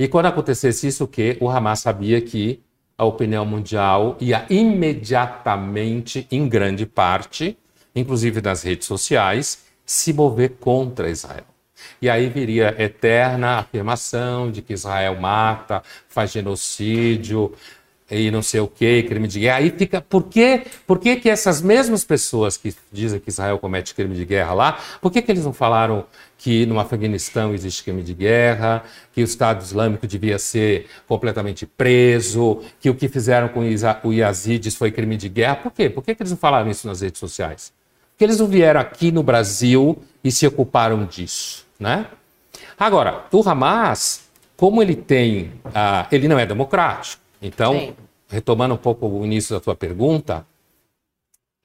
[0.00, 1.36] E quando acontecesse isso, o que?
[1.42, 2.62] O Hamas sabia que
[2.96, 7.54] a opinião mundial ia imediatamente, em grande parte,
[7.94, 11.44] inclusive nas redes sociais, se mover contra Israel.
[12.00, 17.52] E aí viria eterna afirmação de que Israel mata, faz genocídio,
[18.10, 19.58] e não sei o que, crime de guerra.
[19.58, 23.94] Aí fica, por que, por que, que essas mesmas pessoas que dizem que Israel comete
[23.94, 26.06] crime de guerra lá, por que, que eles não falaram
[26.40, 32.62] que no Afeganistão existe crime de guerra, que o Estado Islâmico devia ser completamente preso,
[32.80, 33.60] que o que fizeram com
[34.04, 35.56] o Yazidis foi crime de guerra?
[35.56, 35.90] Por quê?
[35.90, 37.74] Por que, que eles não falaram isso nas redes sociais?
[38.12, 42.06] Porque eles não vieram aqui no Brasil e se ocuparam disso, né?
[42.78, 44.22] Agora, o Hamas,
[44.56, 47.94] como ele tem, uh, ele não é democrático, então, Sim.
[48.30, 50.46] retomando um pouco o início da tua pergunta,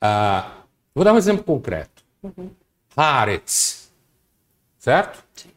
[0.03, 0.51] uh,
[0.93, 2.03] vou dar um exemplo concreto.
[2.21, 2.49] Uhum.
[2.97, 3.84] Haaretz,
[4.85, 5.23] certo?
[5.33, 5.49] Sim.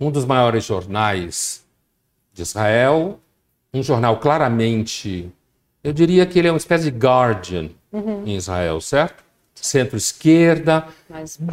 [0.00, 1.62] Um dos maiores jornais
[2.32, 3.20] de Israel,
[3.74, 5.30] um jornal claramente,
[5.84, 8.22] eu diria que ele é uma espécie de Guardian uhum.
[8.24, 9.22] em Israel, certo?
[9.54, 10.86] Centro-esquerda,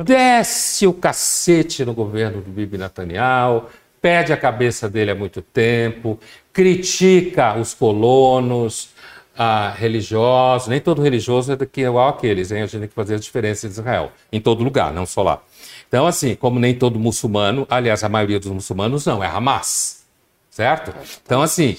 [0.06, 3.66] desce o cacete no governo do Bibi Netanyahu,
[4.02, 6.18] pede a cabeça dele há muito tempo,
[6.54, 8.92] critica os colonos
[9.38, 10.70] ah, religiosos.
[10.70, 12.62] Nem todo religioso é igual aqueles, hein?
[12.62, 15.44] A gente tem que fazer a diferença de Israel, em todo lugar, não só lá.
[15.90, 20.06] Então, assim, como nem todo muçulmano, aliás, a maioria dos muçulmanos não, é Hamas,
[20.48, 20.94] certo?
[21.26, 21.78] Então, assim,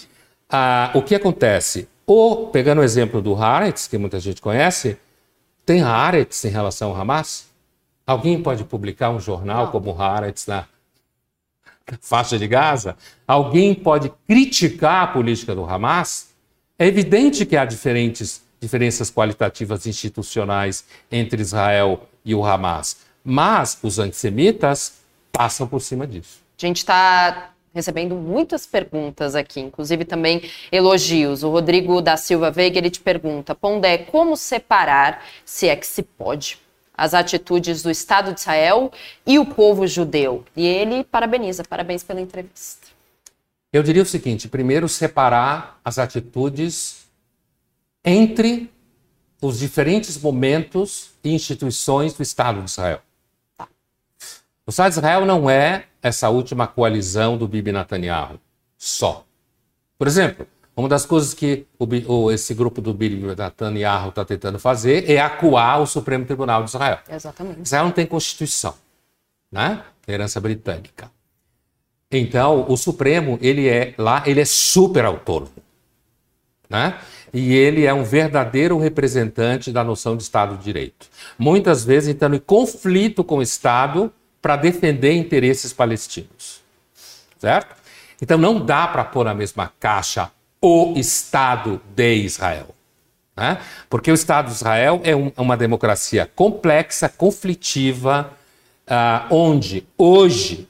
[0.49, 1.89] ah, o que acontece?
[2.05, 4.99] Ou, pegando o exemplo do Haaretz, que muita gente conhece,
[5.65, 7.47] tem Haaretz em relação ao Hamas?
[8.05, 9.73] Alguém pode publicar um jornal não.
[9.73, 10.67] como Haaretz na
[12.01, 12.97] faixa de Gaza,
[13.27, 16.31] alguém pode criticar a política do Hamas,
[16.77, 23.99] é evidente que há diferentes diferenças qualitativas institucionais entre Israel e o Hamas, mas os
[23.99, 25.01] antissemitas
[25.33, 26.41] passam por cima disso.
[26.61, 31.43] A gente está recebendo muitas perguntas aqui, inclusive também elogios.
[31.43, 36.03] O Rodrigo da Silva Veiga ele te pergunta: Pondé, como separar, se é que se
[36.03, 36.59] pode,
[36.97, 38.93] as atitudes do Estado de Israel
[39.27, 40.45] e o povo judeu.
[40.57, 42.89] E ele parabeniza, parabéns pela entrevista.
[43.73, 47.07] Eu diria o seguinte: primeiro, separar as atitudes
[48.05, 48.71] entre
[49.41, 53.01] os diferentes momentos e instituições do Estado de Israel.
[54.71, 58.39] O Estado de Israel não é essa última coalizão do Bibi Netanyahu
[58.79, 59.27] só.
[59.99, 65.11] Por exemplo, uma das coisas que o, esse grupo do Bibi Netanyahu está tentando fazer
[65.11, 67.01] é acuar o Supremo Tribunal de Israel.
[67.11, 67.63] Exatamente.
[67.65, 68.75] Israel não tem constituição,
[69.51, 69.83] né?
[70.07, 71.11] Herança britânica.
[72.09, 75.51] Então, o Supremo, ele é lá, ele é super autônomo,
[76.69, 76.97] né?
[77.35, 81.09] E ele é um verdadeiro representante da noção de Estado de Direito.
[81.37, 86.61] Muitas vezes entrando em conflito com o Estado para defender interesses palestinos.
[87.39, 87.75] Certo?
[88.21, 92.75] Então não dá para pôr na mesma caixa o Estado de Israel.
[93.37, 93.59] Né?
[93.89, 98.31] Porque o Estado de Israel é um, uma democracia complexa, conflitiva,
[98.87, 100.69] uh, onde hoje,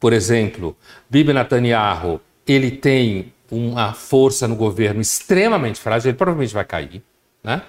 [0.00, 0.76] por exemplo,
[1.10, 7.02] Bibi Netanyahu ele tem uma força no governo extremamente frágil, ele provavelmente vai cair.
[7.42, 7.62] Né?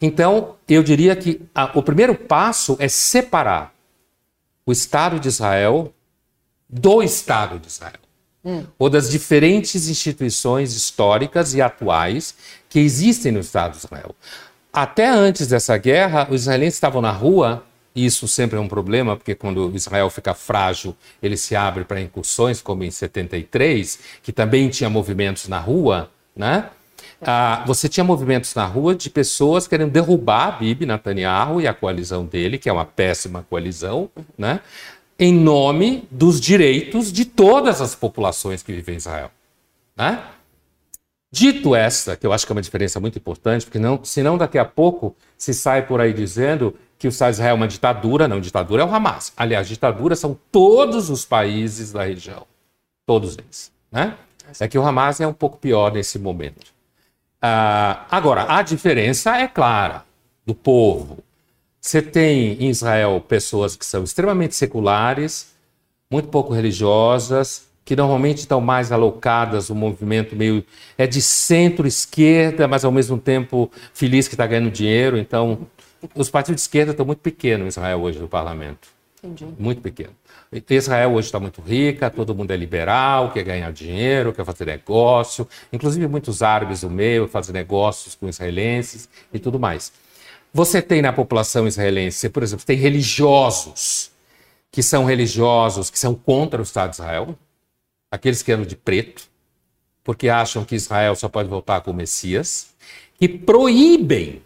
[0.00, 3.74] Então, eu diria que a, o primeiro passo é separar
[4.64, 5.92] o Estado de Israel
[6.68, 8.00] do Estado de Israel
[8.44, 8.64] hum.
[8.78, 12.34] ou das diferentes instituições históricas e atuais
[12.68, 14.14] que existem no Estado de Israel.
[14.72, 19.34] Até antes dessa guerra, os israelenses estavam na rua, isso sempre é um problema, porque
[19.34, 24.88] quando Israel fica frágil, ele se abre para incursões, como em 73, que também tinha
[24.88, 26.70] movimentos na rua, né?
[27.24, 32.24] Ah, você tinha movimentos na rua de pessoas querendo derrubar Bibi Netanyahu e a coalizão
[32.26, 34.60] dele, que é uma péssima coalizão, né?
[35.18, 39.30] em nome dos direitos de todas as populações que vivem em Israel.
[39.96, 40.20] Né?
[41.30, 44.58] Dito esta, que eu acho que é uma diferença muito importante, porque não, senão daqui
[44.58, 48.82] a pouco se sai por aí dizendo que o Israel é uma ditadura, não, ditadura
[48.82, 49.32] é o Hamas.
[49.36, 52.44] Aliás, ditadura são todos os países da região,
[53.06, 53.70] todos eles.
[53.92, 54.16] Né?
[54.58, 56.71] É que o Hamas é um pouco pior nesse momento.
[57.42, 60.04] Ah, agora, a diferença é clara
[60.46, 61.18] do povo.
[61.80, 65.52] Você tem em Israel pessoas que são extremamente seculares,
[66.08, 70.64] muito pouco religiosas, que normalmente estão mais alocadas, o movimento meio
[70.96, 75.66] é de centro-esquerda, mas ao mesmo tempo feliz que está ganhando dinheiro, então
[76.14, 78.88] os partidos de esquerda estão muito pequenos em Israel hoje no parlamento.
[79.22, 79.46] Entendi.
[79.58, 80.12] Muito pequeno.
[80.68, 85.48] Israel hoje está muito rica, todo mundo é liberal, quer ganhar dinheiro, quer fazer negócio.
[85.72, 89.92] Inclusive muitos árabes do meio fazem negócios com israelenses e tudo mais.
[90.52, 94.10] Você tem na população israelense, por exemplo, tem religiosos
[94.70, 97.38] que são religiosos que são contra o Estado de Israel,
[98.10, 99.24] aqueles que andam de preto,
[100.04, 102.74] porque acham que Israel só pode voltar com o Messias,
[103.18, 104.42] que proíbem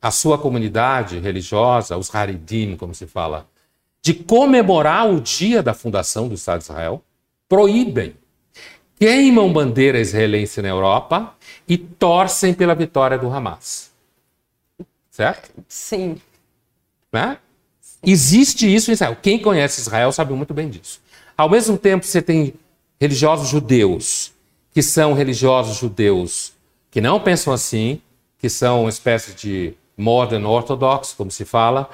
[0.00, 3.48] a sua comunidade religiosa, os Haridim, como se fala,
[4.06, 7.02] de comemorar o dia da fundação do Estado de Israel,
[7.48, 8.14] proíbem,
[9.00, 11.34] queimam bandeira israelense na Europa
[11.66, 13.90] e torcem pela vitória do Hamas.
[15.10, 15.50] Certo?
[15.66, 16.20] Sim.
[17.12, 17.36] Né?
[17.80, 17.98] Sim.
[18.04, 19.16] Existe isso em Israel.
[19.20, 21.00] Quem conhece Israel sabe muito bem disso.
[21.36, 22.54] Ao mesmo tempo, você tem
[23.00, 24.32] religiosos judeus,
[24.72, 26.52] que são religiosos judeus
[26.92, 28.00] que não pensam assim,
[28.38, 31.90] que são uma espécie de modern orthodox, como se fala,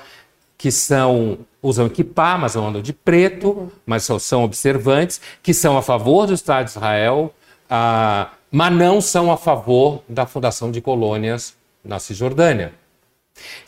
[0.62, 3.68] que são usam equipar, mas não andam de preto, uhum.
[3.84, 7.34] mas são, são, observantes, que são a favor do Estado de Israel,
[7.68, 12.72] ah, mas não são a favor da fundação de colônias na Cisjordânia.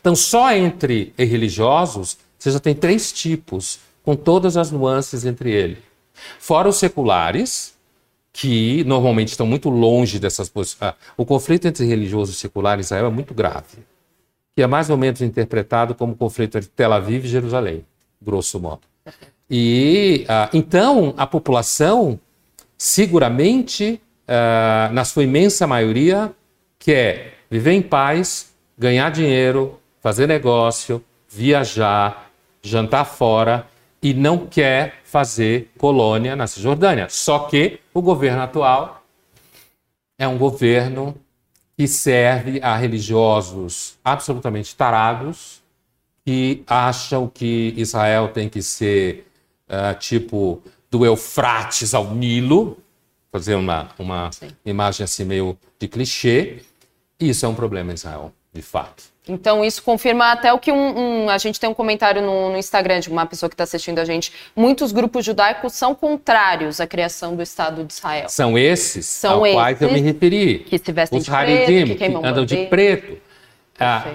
[0.00, 5.78] Então, só entre religiosos, você já tem três tipos, com todas as nuances entre eles.
[6.38, 7.74] Fora os seculares,
[8.32, 10.80] que normalmente estão muito longe dessas posições.
[10.80, 13.78] Ah, o conflito entre religiosos e seculares em Israel é muito grave
[14.54, 17.84] que é mais ou menos interpretado como conflito entre Tel Aviv e Jerusalém,
[18.20, 18.82] grosso modo.
[19.50, 22.18] E uh, então a população,
[22.78, 26.32] seguramente, uh, na sua imensa maioria,
[26.78, 32.30] quer viver em paz, ganhar dinheiro, fazer negócio, viajar,
[32.62, 33.66] jantar fora
[34.02, 37.08] e não quer fazer colônia na Cisjordânia.
[37.08, 39.02] Só que o governo atual
[40.18, 41.14] é um governo
[41.76, 45.62] que serve a religiosos absolutamente tarados
[46.24, 49.26] que acham que Israel tem que ser
[49.68, 52.78] uh, tipo do Eufrates ao Nilo,
[53.30, 54.30] fazer uma, uma
[54.64, 56.62] imagem assim meio de clichê.
[57.18, 59.13] Isso é um problema em Israel, de fato.
[59.26, 62.58] Então, isso confirma até o que um, um a gente tem um comentário no, no
[62.58, 64.30] Instagram de uma pessoa que está assistindo a gente.
[64.54, 68.28] Muitos grupos judaicos são contrários à criação do Estado de Israel.
[68.28, 70.58] São esses são ao esses quais eu me referi.
[70.58, 73.16] Que se vestem Os de Haridim, preto, que, que andam de preto.
[73.80, 74.06] Ah,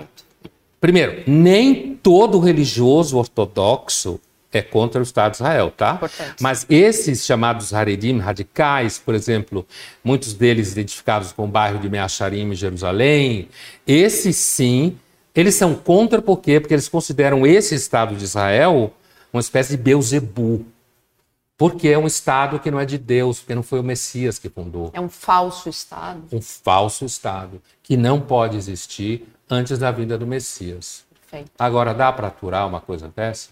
[0.80, 5.94] primeiro, nem todo religioso ortodoxo é contra o Estado de Israel, tá?
[5.94, 6.36] Importante.
[6.42, 9.66] Mas esses chamados Haredim, radicais, por exemplo,
[10.04, 13.50] muitos deles identificados com o bairro de Meacharim, em Jerusalém,
[13.86, 14.98] esses sim,
[15.36, 16.60] eles são contra por quê?
[16.60, 18.94] Porque eles consideram esse Estado de Israel
[19.32, 20.66] uma espécie de Beuzebu.
[21.58, 24.48] Porque é um Estado que não é de Deus, porque não foi o Messias que
[24.48, 24.92] fundou.
[24.94, 26.24] É um falso Estado.
[26.32, 31.04] Um falso Estado, que não pode existir antes da vinda do Messias.
[31.30, 31.52] Perfeito.
[31.60, 33.50] Agora, dá para aturar uma coisa dessa?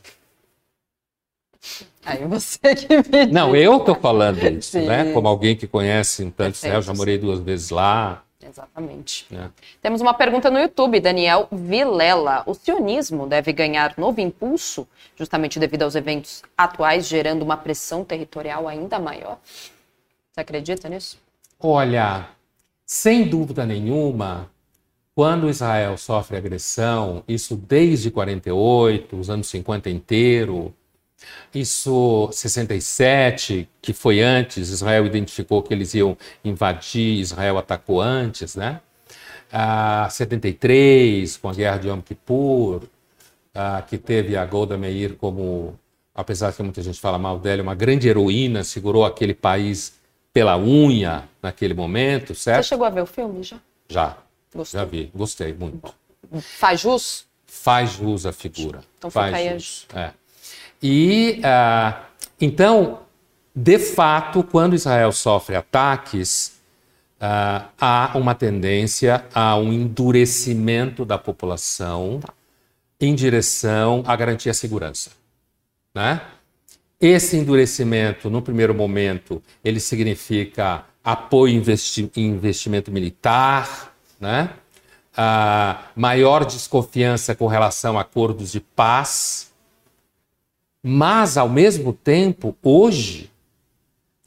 [2.06, 4.86] Aí você que me Não, eu estou falando isso, Sim.
[4.86, 5.12] né?
[5.13, 8.24] Como alguém que conhece um tanto Israel, já morei duas vezes lá.
[8.41, 9.28] Exatamente.
[9.34, 9.50] É.
[9.82, 12.43] Temos uma pergunta no YouTube, Daniel Vilela.
[12.46, 18.67] O sionismo deve ganhar novo impulso, justamente devido aos eventos atuais, gerando uma pressão territorial
[18.67, 19.38] ainda maior?
[20.32, 21.20] Você acredita nisso?
[21.60, 22.30] Olha,
[22.86, 24.50] sem dúvida nenhuma,
[25.13, 30.74] quando Israel sofre agressão, isso desde 48, os anos 50 inteiro,
[31.53, 38.82] isso, 67, que foi antes, Israel identificou que eles iam invadir, Israel atacou antes, né?
[39.51, 42.84] Ah, 73, com a guerra de Yom Kippur,
[43.53, 45.80] ah, que teve a Golda Meir como,
[46.13, 49.95] apesar que muita gente fala mal dela, uma grande heroína, segurou aquele país
[50.34, 52.63] pela unha naquele momento, certo?
[52.63, 53.58] Você chegou a ver o filme já?
[53.89, 54.17] Já.
[54.53, 54.80] Gostou?
[54.80, 55.93] Já vi, gostei muito.
[56.39, 57.25] Faz jus?
[57.45, 58.84] Faz jus a figura.
[58.97, 59.88] Então Faz fica aí jus.
[59.95, 60.12] É.
[60.82, 62.06] E uh,
[62.40, 63.00] então,
[63.56, 66.58] de fato, quando Israel sofre ataques,
[67.20, 72.20] uh, há uma tendência a um endurecimento da população
[73.00, 75.12] em direção a garantir a segurança,
[75.94, 76.22] né?
[77.00, 84.50] Esse endurecimento, no primeiro momento, ele significa apoio investi investimento militar, né?
[85.13, 89.47] Uh, maior desconfiança com relação a acordos de paz,
[90.88, 93.30] mas, ao mesmo tempo, hoje,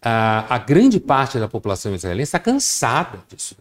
[0.03, 3.57] a, a grande parte da população israelense está cansada disso.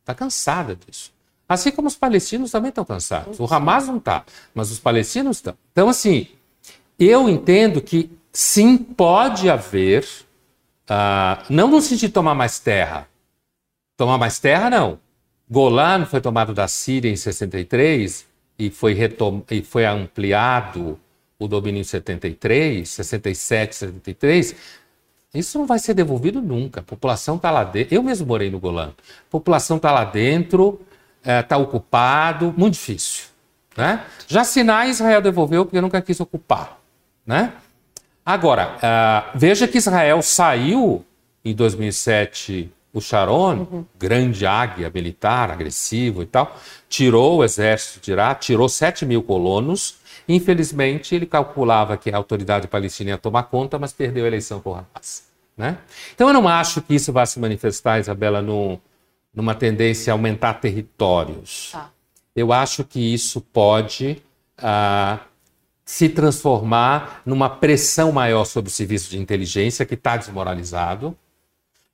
[0.00, 1.12] Está cansada disso.
[1.46, 3.38] Assim como os palestinos também estão cansados.
[3.38, 5.54] O Hamas não está, mas os palestinos estão.
[5.72, 6.26] Então, assim,
[6.98, 10.08] eu entendo que sim, pode haver,
[10.88, 13.06] uh, não no sentido de tomar mais terra.
[13.94, 14.98] Tomar mais terra, não.
[15.50, 18.26] Golan foi tomado da Síria em 63
[18.58, 18.96] e foi,
[19.50, 20.98] e foi ampliado
[21.44, 24.54] o domínio em 73, 67, 73,
[25.34, 26.80] isso não vai ser devolvido nunca.
[26.80, 27.94] A população está lá dentro.
[27.94, 28.88] Eu mesmo morei no Golã.
[28.88, 30.80] A população está lá dentro,
[31.24, 33.24] está é, ocupado, muito difícil.
[33.76, 34.04] Né?
[34.26, 36.78] Já Sinai, Israel devolveu porque nunca quis ocupar.
[37.26, 37.52] Né?
[38.24, 41.04] Agora, uh, veja que Israel saiu
[41.44, 43.84] em 2007 o Sharon, uhum.
[43.98, 46.54] grande águia militar, agressivo e tal,
[46.88, 49.96] tirou o exército de tirou 7 mil colonos.
[50.28, 54.70] Infelizmente, ele calculava que a autoridade palestina ia tomar conta, mas perdeu a eleição com
[54.70, 55.24] o Hamas.
[55.56, 55.78] Né?
[56.14, 58.80] Então, eu não acho que isso vá se manifestar, Isabela, no,
[59.34, 61.70] numa tendência a aumentar territórios.
[61.72, 61.90] Tá.
[62.34, 64.22] Eu acho que isso pode
[64.58, 65.20] uh,
[65.84, 71.16] se transformar numa pressão maior sobre o serviço de inteligência, que está desmoralizado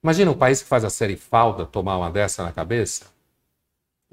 [0.02, 3.06] Imagina um país que faz a série falda tomar uma dessa na cabeça.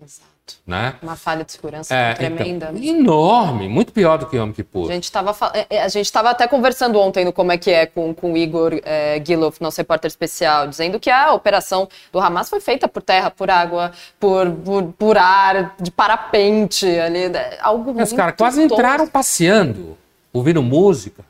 [0.01, 0.34] Exato.
[0.65, 0.95] Né?
[1.01, 2.71] Uma falha de segurança é, então, tremenda.
[2.73, 4.89] Então, enorme, muito pior do que o Yom Kippur.
[4.89, 7.71] A gente estava é, é, a gente estava até conversando ontem no Como é que
[7.71, 12.19] é com, com o Igor é, Gilov, nosso repórter especial, dizendo que a operação do
[12.19, 17.57] Hamas foi feita por terra, por água, por, por, por ar, de parapente, ali, né?
[17.61, 19.97] algo Os caras quase entraram passeando,
[20.33, 21.23] ouvindo música.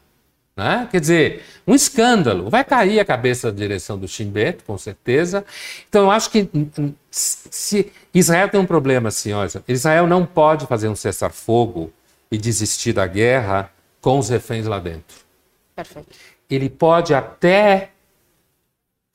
[0.56, 0.88] Né?
[0.90, 2.50] Quer dizer, um escândalo.
[2.50, 5.46] Vai cair a cabeça da direção do Chimbeto, com certeza.
[5.90, 10.26] Então, eu acho que hum, hum, se Israel tem um problema assim, olha, Israel não
[10.26, 11.92] pode fazer um cessar-fogo
[12.32, 15.18] e desistir da guerra com os reféns lá dentro.
[15.76, 16.08] Perfeito.
[16.50, 17.92] Ele pode até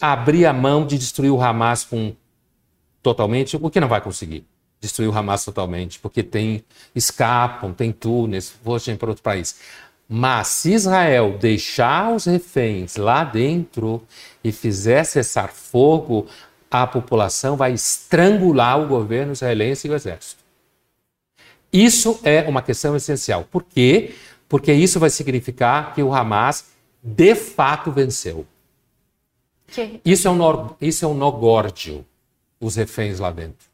[0.00, 2.14] abrir a mão de destruir o Hamas com
[3.02, 4.44] totalmente, o que não vai conseguir
[4.80, 6.64] destruir o Hamas totalmente, porque tem
[6.94, 9.56] escapam, tem túneis, fogem para outro país.
[10.12, 14.02] Mas se Israel deixar os reféns lá dentro
[14.42, 16.26] e fizer cessar fogo,
[16.68, 20.42] a população vai estrangular o governo israelense e o exército.
[21.72, 23.46] Isso é uma questão essencial.
[23.48, 24.16] Por quê?
[24.48, 26.64] Porque isso vai significar que o Hamas
[27.00, 28.44] de fato venceu.
[29.68, 30.00] Que...
[30.04, 30.76] Isso é um, no...
[30.80, 32.04] isso é um nogórdio,
[32.60, 33.69] os reféns lá dentro.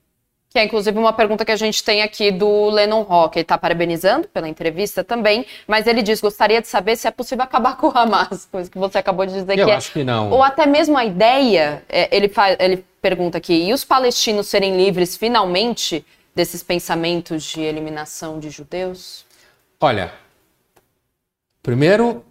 [0.50, 3.36] Que é inclusive uma pergunta que a gente tem aqui do Lennon Rock.
[3.36, 7.44] Ele está parabenizando pela entrevista também, mas ele diz: gostaria de saber se é possível
[7.44, 9.74] acabar com o Hamas, coisa que você acabou de dizer Eu que é.
[9.74, 10.30] acho que não.
[10.30, 14.76] Ou até mesmo a ideia, é, ele, faz, ele pergunta aqui: e os palestinos serem
[14.76, 19.24] livres finalmente desses pensamentos de eliminação de judeus?
[19.80, 20.12] Olha,
[21.62, 22.24] primeiro,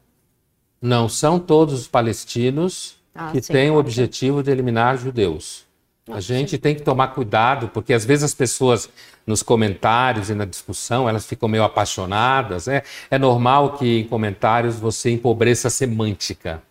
[0.82, 5.65] não são todos os palestinos ah, que sim, têm o objetivo de eliminar judeus.
[6.12, 8.88] A gente tem que tomar cuidado, porque às vezes as pessoas
[9.26, 12.68] nos comentários e na discussão, elas ficam meio apaixonadas.
[12.68, 16.62] É, é normal que em comentários você empobreça a semântica,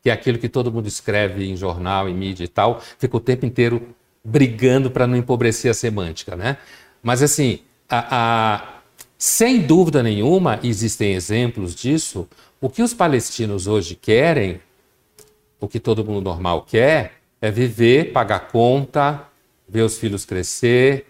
[0.00, 3.20] que é aquilo que todo mundo escreve em jornal, em mídia e tal, fica o
[3.20, 3.82] tempo inteiro
[4.22, 6.56] brigando para não empobrecer a semântica, né?
[7.02, 8.68] Mas assim, a, a,
[9.18, 12.28] sem dúvida nenhuma, existem exemplos disso.
[12.60, 14.60] O que os palestinos hoje querem,
[15.58, 19.22] o que todo mundo normal quer, é viver, pagar conta,
[19.68, 21.06] ver os filhos crescer,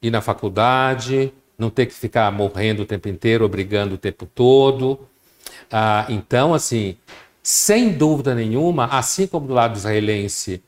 [0.00, 5.00] ir na faculdade, não ter que ficar morrendo o tempo inteiro, brigando o tempo todo.
[5.68, 6.96] Ah, então, assim,
[7.42, 10.62] sem dúvida nenhuma, assim como do lado israelense,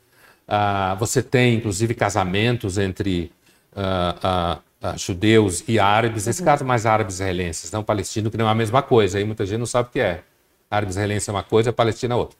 [0.48, 3.30] ah, você tem inclusive casamentos entre
[3.76, 6.44] ah, ah judeus e árabes, esse uhum.
[6.44, 9.60] caso mais árabes israelenses, não palestino, que não é a mesma coisa, aí muita gente
[9.60, 10.24] não sabe o que é.
[10.68, 12.36] Árabe israelense é uma coisa, palestina é outra.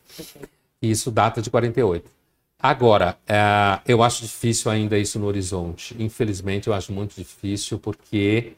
[0.83, 2.24] E isso data de 48.
[2.65, 5.95] Agora, é, eu acho difícil ainda isso no horizonte.
[6.03, 8.55] Infelizmente, eu acho muito difícil porque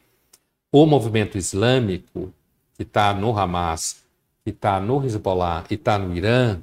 [0.71, 2.33] o movimento islâmico
[2.77, 4.05] que está no Hamas,
[4.45, 6.57] que está no Hezbollah e está no Irã,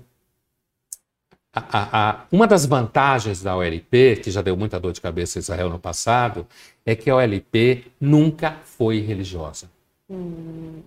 [1.53, 5.39] a, a, a, uma das vantagens da OLP, que já deu muita dor de cabeça
[5.39, 6.47] a Israel no passado,
[6.87, 9.71] é que a OLP nunca foi religiosa.
[10.09, 10.81] Hum.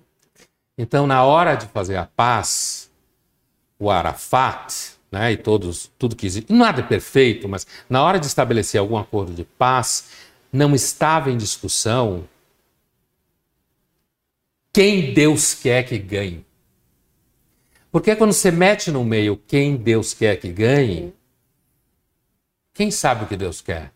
[0.75, 2.89] Então, na hora de fazer a paz,
[3.77, 8.25] o Arafat, né, e todos, tudo que existe, nada é perfeito, mas na hora de
[8.25, 10.09] estabelecer algum acordo de paz,
[10.51, 12.27] não estava em discussão
[14.73, 16.45] quem Deus quer que ganhe.
[17.91, 21.13] Porque quando você mete no meio quem Deus quer que ganhe,
[22.73, 23.91] quem sabe o que Deus quer?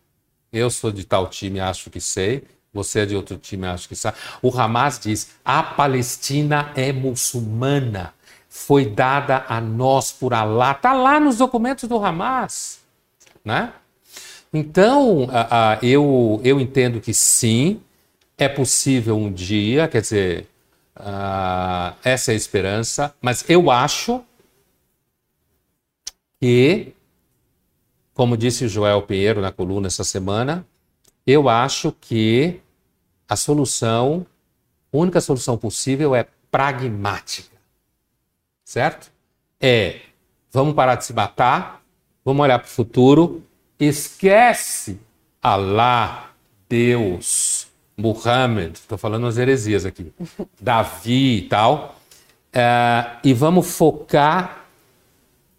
[0.52, 2.42] Eu sou de tal time, acho que sei.
[2.72, 4.16] Você é de outro time, acho que sabe.
[4.40, 8.12] O Hamas diz: a Palestina é muçulmana
[8.54, 10.72] foi dada a nós por Alá.
[10.72, 12.80] Está lá nos documentos do Hamas.
[13.42, 13.72] Né?
[14.52, 15.26] Então,
[15.80, 17.80] eu, eu entendo que sim,
[18.36, 20.48] é possível um dia, quer dizer,
[22.04, 24.22] essa é a esperança, mas eu acho
[26.38, 26.92] que,
[28.12, 30.66] como disse Joel Pinheiro na coluna essa semana,
[31.26, 32.60] eu acho que
[33.26, 34.26] a solução,
[34.92, 37.51] a única solução possível é pragmática.
[38.64, 39.10] Certo?
[39.60, 40.00] É,
[40.50, 41.82] vamos parar de se matar,
[42.24, 43.42] vamos olhar para o futuro,
[43.78, 44.98] esquece
[45.42, 46.30] Allah,
[46.68, 50.12] Deus, Muhammad, estou falando as heresias aqui,
[50.60, 51.96] Davi e tal,
[52.52, 54.66] é, e vamos focar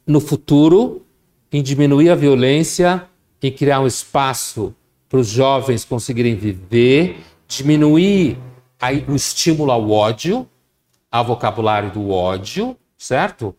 [0.06, 1.06] no futuro,
[1.52, 3.08] em diminuir a violência,
[3.42, 4.76] em criar um espaço
[5.08, 8.38] para os jovens conseguirem viver, diminuir
[8.82, 10.48] aí, o estímulo ao ódio,
[11.12, 13.56] ao vocabulário do ódio, certo?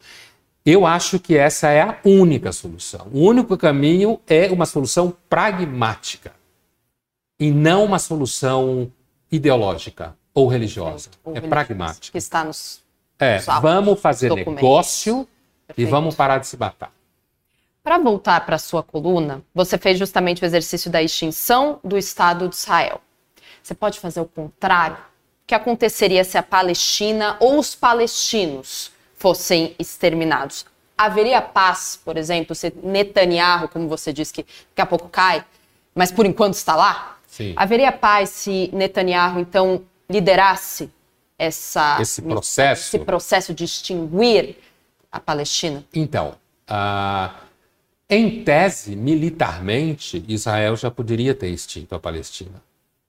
[0.64, 3.09] Eu acho que essa é a única solução.
[3.12, 6.32] O único caminho é uma solução pragmática
[7.38, 8.90] e não uma solução
[9.30, 11.11] ideológica ou religiosa.
[11.34, 12.12] É pragmática.
[12.12, 12.82] Que está nos.
[13.18, 15.28] É, nos vamos fazer negócio
[15.66, 15.88] Perfeito.
[15.88, 16.90] e vamos parar de se matar.
[17.82, 22.49] Para voltar para a sua coluna, você fez justamente o exercício da extinção do Estado
[22.49, 23.03] de Israel.
[23.62, 24.97] Você pode fazer o contrário?
[24.97, 30.66] O que aconteceria se a Palestina ou os palestinos fossem exterminados?
[30.96, 35.44] Haveria paz, por exemplo, se Netanyahu, como você disse, que daqui a pouco cai,
[35.94, 37.18] mas por enquanto está lá?
[37.26, 37.52] Sim.
[37.56, 40.88] Haveria paz se Netanyahu, então, liderasse
[41.38, 42.82] essa, esse, processo?
[42.96, 44.56] esse processo de extinguir
[45.10, 45.84] a Palestina?
[45.92, 46.36] Então,
[46.70, 47.34] uh,
[48.08, 52.62] em tese, militarmente, Israel já poderia ter extinto a Palestina.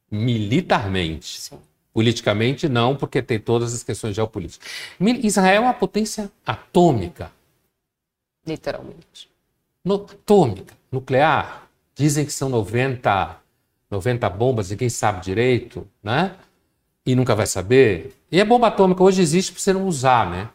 [0.09, 1.39] Militarmente.
[1.39, 1.59] Sim.
[1.95, 4.67] Politicamente, não, porque tem todas as questões geopolíticas.
[5.23, 7.31] Israel é uma potência atômica.
[8.45, 9.29] Literalmente.
[9.81, 11.69] No, atômica, nuclear.
[11.95, 13.39] Dizem que são 90
[13.89, 16.35] 90 bombas, ninguém sabe direito, né?
[17.05, 18.13] E nunca vai saber.
[18.29, 20.49] E a bomba atômica hoje existe para você não usar, né?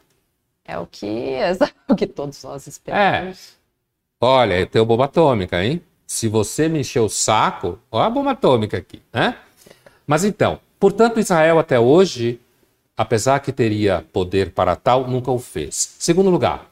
[0.62, 1.52] É o que, é
[1.88, 3.38] o que todos nós esperamos.
[3.38, 3.60] É.
[4.20, 5.80] Olha, eu tenho bomba atômica, hein?
[6.06, 9.38] Se você me encher o saco, olha a bomba atômica aqui, né?
[10.06, 12.40] Mas então, portanto, Israel até hoje,
[12.96, 15.94] apesar que teria poder para tal, nunca o fez.
[15.98, 16.70] Segundo lugar,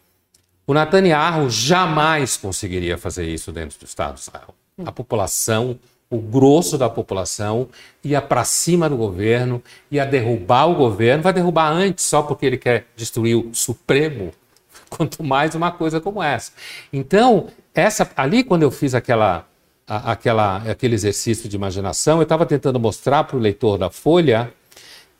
[0.66, 4.54] o Netanyahu jamais conseguiria fazer isso dentro do Estado de Israel.
[4.84, 5.78] A população
[6.10, 7.68] o grosso da população
[8.02, 12.56] ia para cima do governo, ia derrubar o governo, vai derrubar antes só porque ele
[12.56, 14.32] quer destruir o Supremo,
[14.88, 16.52] quanto mais uma coisa como essa.
[16.92, 19.46] Então, essa ali quando eu fiz aquela,
[19.88, 24.52] aquela aquele exercício de imaginação, eu estava tentando mostrar para o leitor da Folha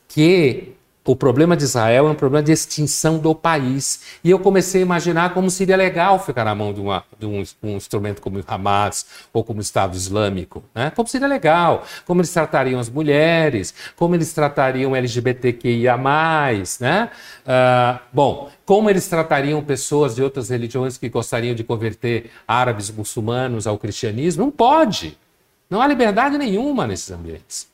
[0.07, 0.75] que
[1.09, 4.03] o problema de Israel é um problema de extinção do país.
[4.23, 7.43] E eu comecei a imaginar como seria legal ficar na mão de, uma, de um,
[7.63, 10.63] um, instrumento como o Hamas ou como o Estado Islâmico.
[10.75, 10.91] Né?
[10.91, 15.97] Como seria legal, como eles tratariam as mulheres, como eles tratariam LGBTQIA.
[16.79, 17.11] Né?
[17.47, 23.67] Uh, bom, como eles tratariam pessoas de outras religiões que gostariam de converter árabes muçulmanos
[23.67, 24.45] ao cristianismo?
[24.45, 25.17] Não pode.
[25.71, 27.67] Não há liberdade nenhuma nesses ambientes.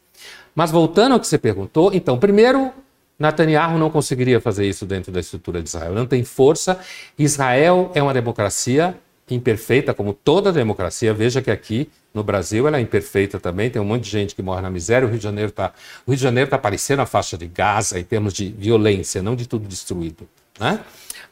[0.55, 2.73] Mas voltando ao que você perguntou, então, primeiro,
[3.19, 5.95] Netanyahu não conseguiria fazer isso dentro da estrutura de Israel.
[5.95, 6.79] Não tem força.
[7.19, 8.95] Israel é uma democracia
[9.31, 11.15] imperfeita, como toda democracia.
[11.15, 13.71] Veja que aqui no Brasil ela é imperfeita também.
[13.71, 15.07] Tem um monte de gente que morre na miséria.
[15.07, 15.73] O Rio de Janeiro está
[16.09, 20.29] Janeiro tá parecendo a faixa de Gaza em termos de violência, não de tudo destruído.
[20.59, 20.81] Né?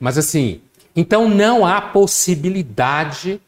[0.00, 0.60] Mas assim,
[0.94, 3.40] então não há possibilidade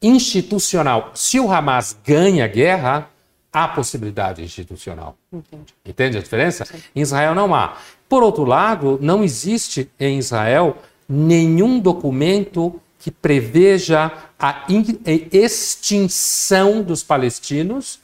[0.00, 1.12] institucional.
[1.14, 3.08] Se o Hamas ganha a guerra,
[3.52, 5.16] há possibilidade institucional.
[5.32, 5.74] Entendi.
[5.84, 6.64] Entende a diferença?
[6.64, 6.78] Sim.
[6.96, 7.76] Em Israel não há.
[8.08, 10.78] Por outro lado, não existe em Israel
[11.08, 14.64] nenhum documento que preveja a
[15.32, 18.00] extinção dos palestinos.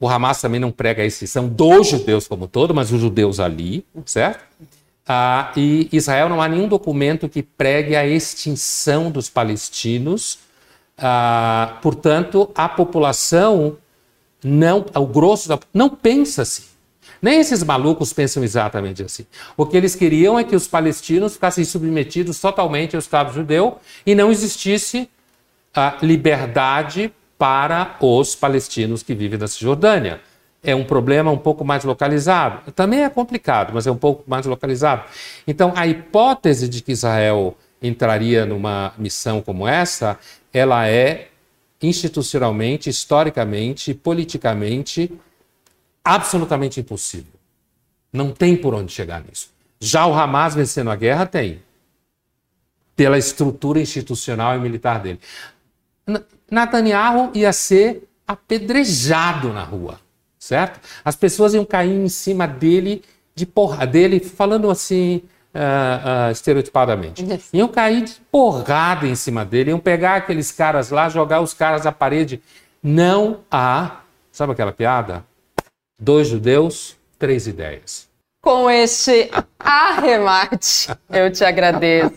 [0.00, 3.86] O Hamas também não prega a extinção dos judeus como todo, mas os judeus ali,
[4.04, 4.44] certo?
[5.06, 10.38] Ah, e Israel não há nenhum documento que pregue a extinção dos palestinos.
[10.96, 13.76] Ah, portanto, a população
[14.44, 16.64] não, o grosso da, não pensa assim.
[17.20, 19.24] Nem esses malucos pensam exatamente assim.
[19.56, 24.14] O que eles queriam é que os palestinos ficassem submetidos totalmente ao Estado judeu e
[24.14, 25.08] não existisse
[25.74, 30.20] a liberdade para os palestinos que vivem na Cisjordânia.
[30.62, 32.70] É um problema um pouco mais localizado.
[32.72, 35.04] Também é complicado, mas é um pouco mais localizado.
[35.46, 40.18] Então, a hipótese de que Israel entraria numa missão como essa,
[40.52, 41.28] ela é
[41.86, 45.10] institucionalmente, historicamente, politicamente,
[46.04, 47.32] absolutamente impossível.
[48.12, 49.50] Não tem por onde chegar nisso.
[49.80, 51.60] Já o Hamas vencendo a guerra tem.
[52.94, 55.18] Pela estrutura institucional e militar dele.
[56.50, 60.00] Netanyahu ia ser apedrejado na rua,
[60.38, 60.80] certo?
[61.04, 63.02] As pessoas iam cair em cima dele,
[63.34, 65.22] de porra dele, falando assim,
[65.54, 67.24] uh, uh, estereotipadamente.
[67.52, 71.86] Iam cair de porrada em cima dele, iam pegar aqueles caras lá, jogar os caras
[71.86, 72.42] à parede.
[72.82, 74.00] Não há,
[74.30, 75.24] sabe aquela piada?
[75.98, 78.12] Dois judeus, três ideias
[78.44, 80.90] com este arremate.
[81.10, 82.12] Eu te agradeço,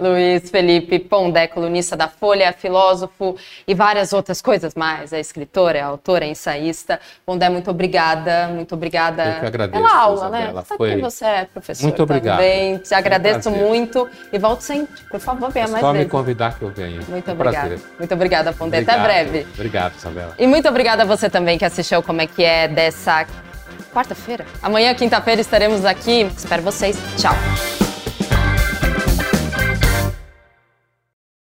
[0.00, 3.36] Luiz Felipe Pondé, colunista da Folha, filósofo
[3.68, 5.12] e várias outras coisas mais.
[5.12, 6.98] É escritora, é autora, é ensaísta.
[7.26, 10.52] Pondé, muito obrigada, muito obrigada Eu que agradeço, pela aula, Isabela.
[10.54, 10.64] né?
[10.66, 10.94] Sabe Foi...
[10.94, 12.36] que você é professor muito obrigado.
[12.38, 12.78] também.
[12.78, 15.02] Te agradeço um muito e volte sempre.
[15.10, 16.06] Por favor, venha é mais só vezes.
[16.06, 17.02] me convidar que eu venho.
[17.06, 17.68] Muito um obrigada.
[17.68, 17.86] Prazer.
[17.98, 18.78] Muito obrigada, Pondé.
[18.78, 18.98] Obrigado.
[18.98, 19.46] Até breve.
[19.52, 20.34] Obrigado, Isabela.
[20.38, 23.26] E muito obrigada a você também que assistiu Como é que é dessa
[23.96, 24.44] quarta-feira.
[24.62, 26.28] Amanhã, quinta-feira, estaremos aqui.
[26.36, 26.98] Espero vocês.
[27.16, 27.34] Tchau.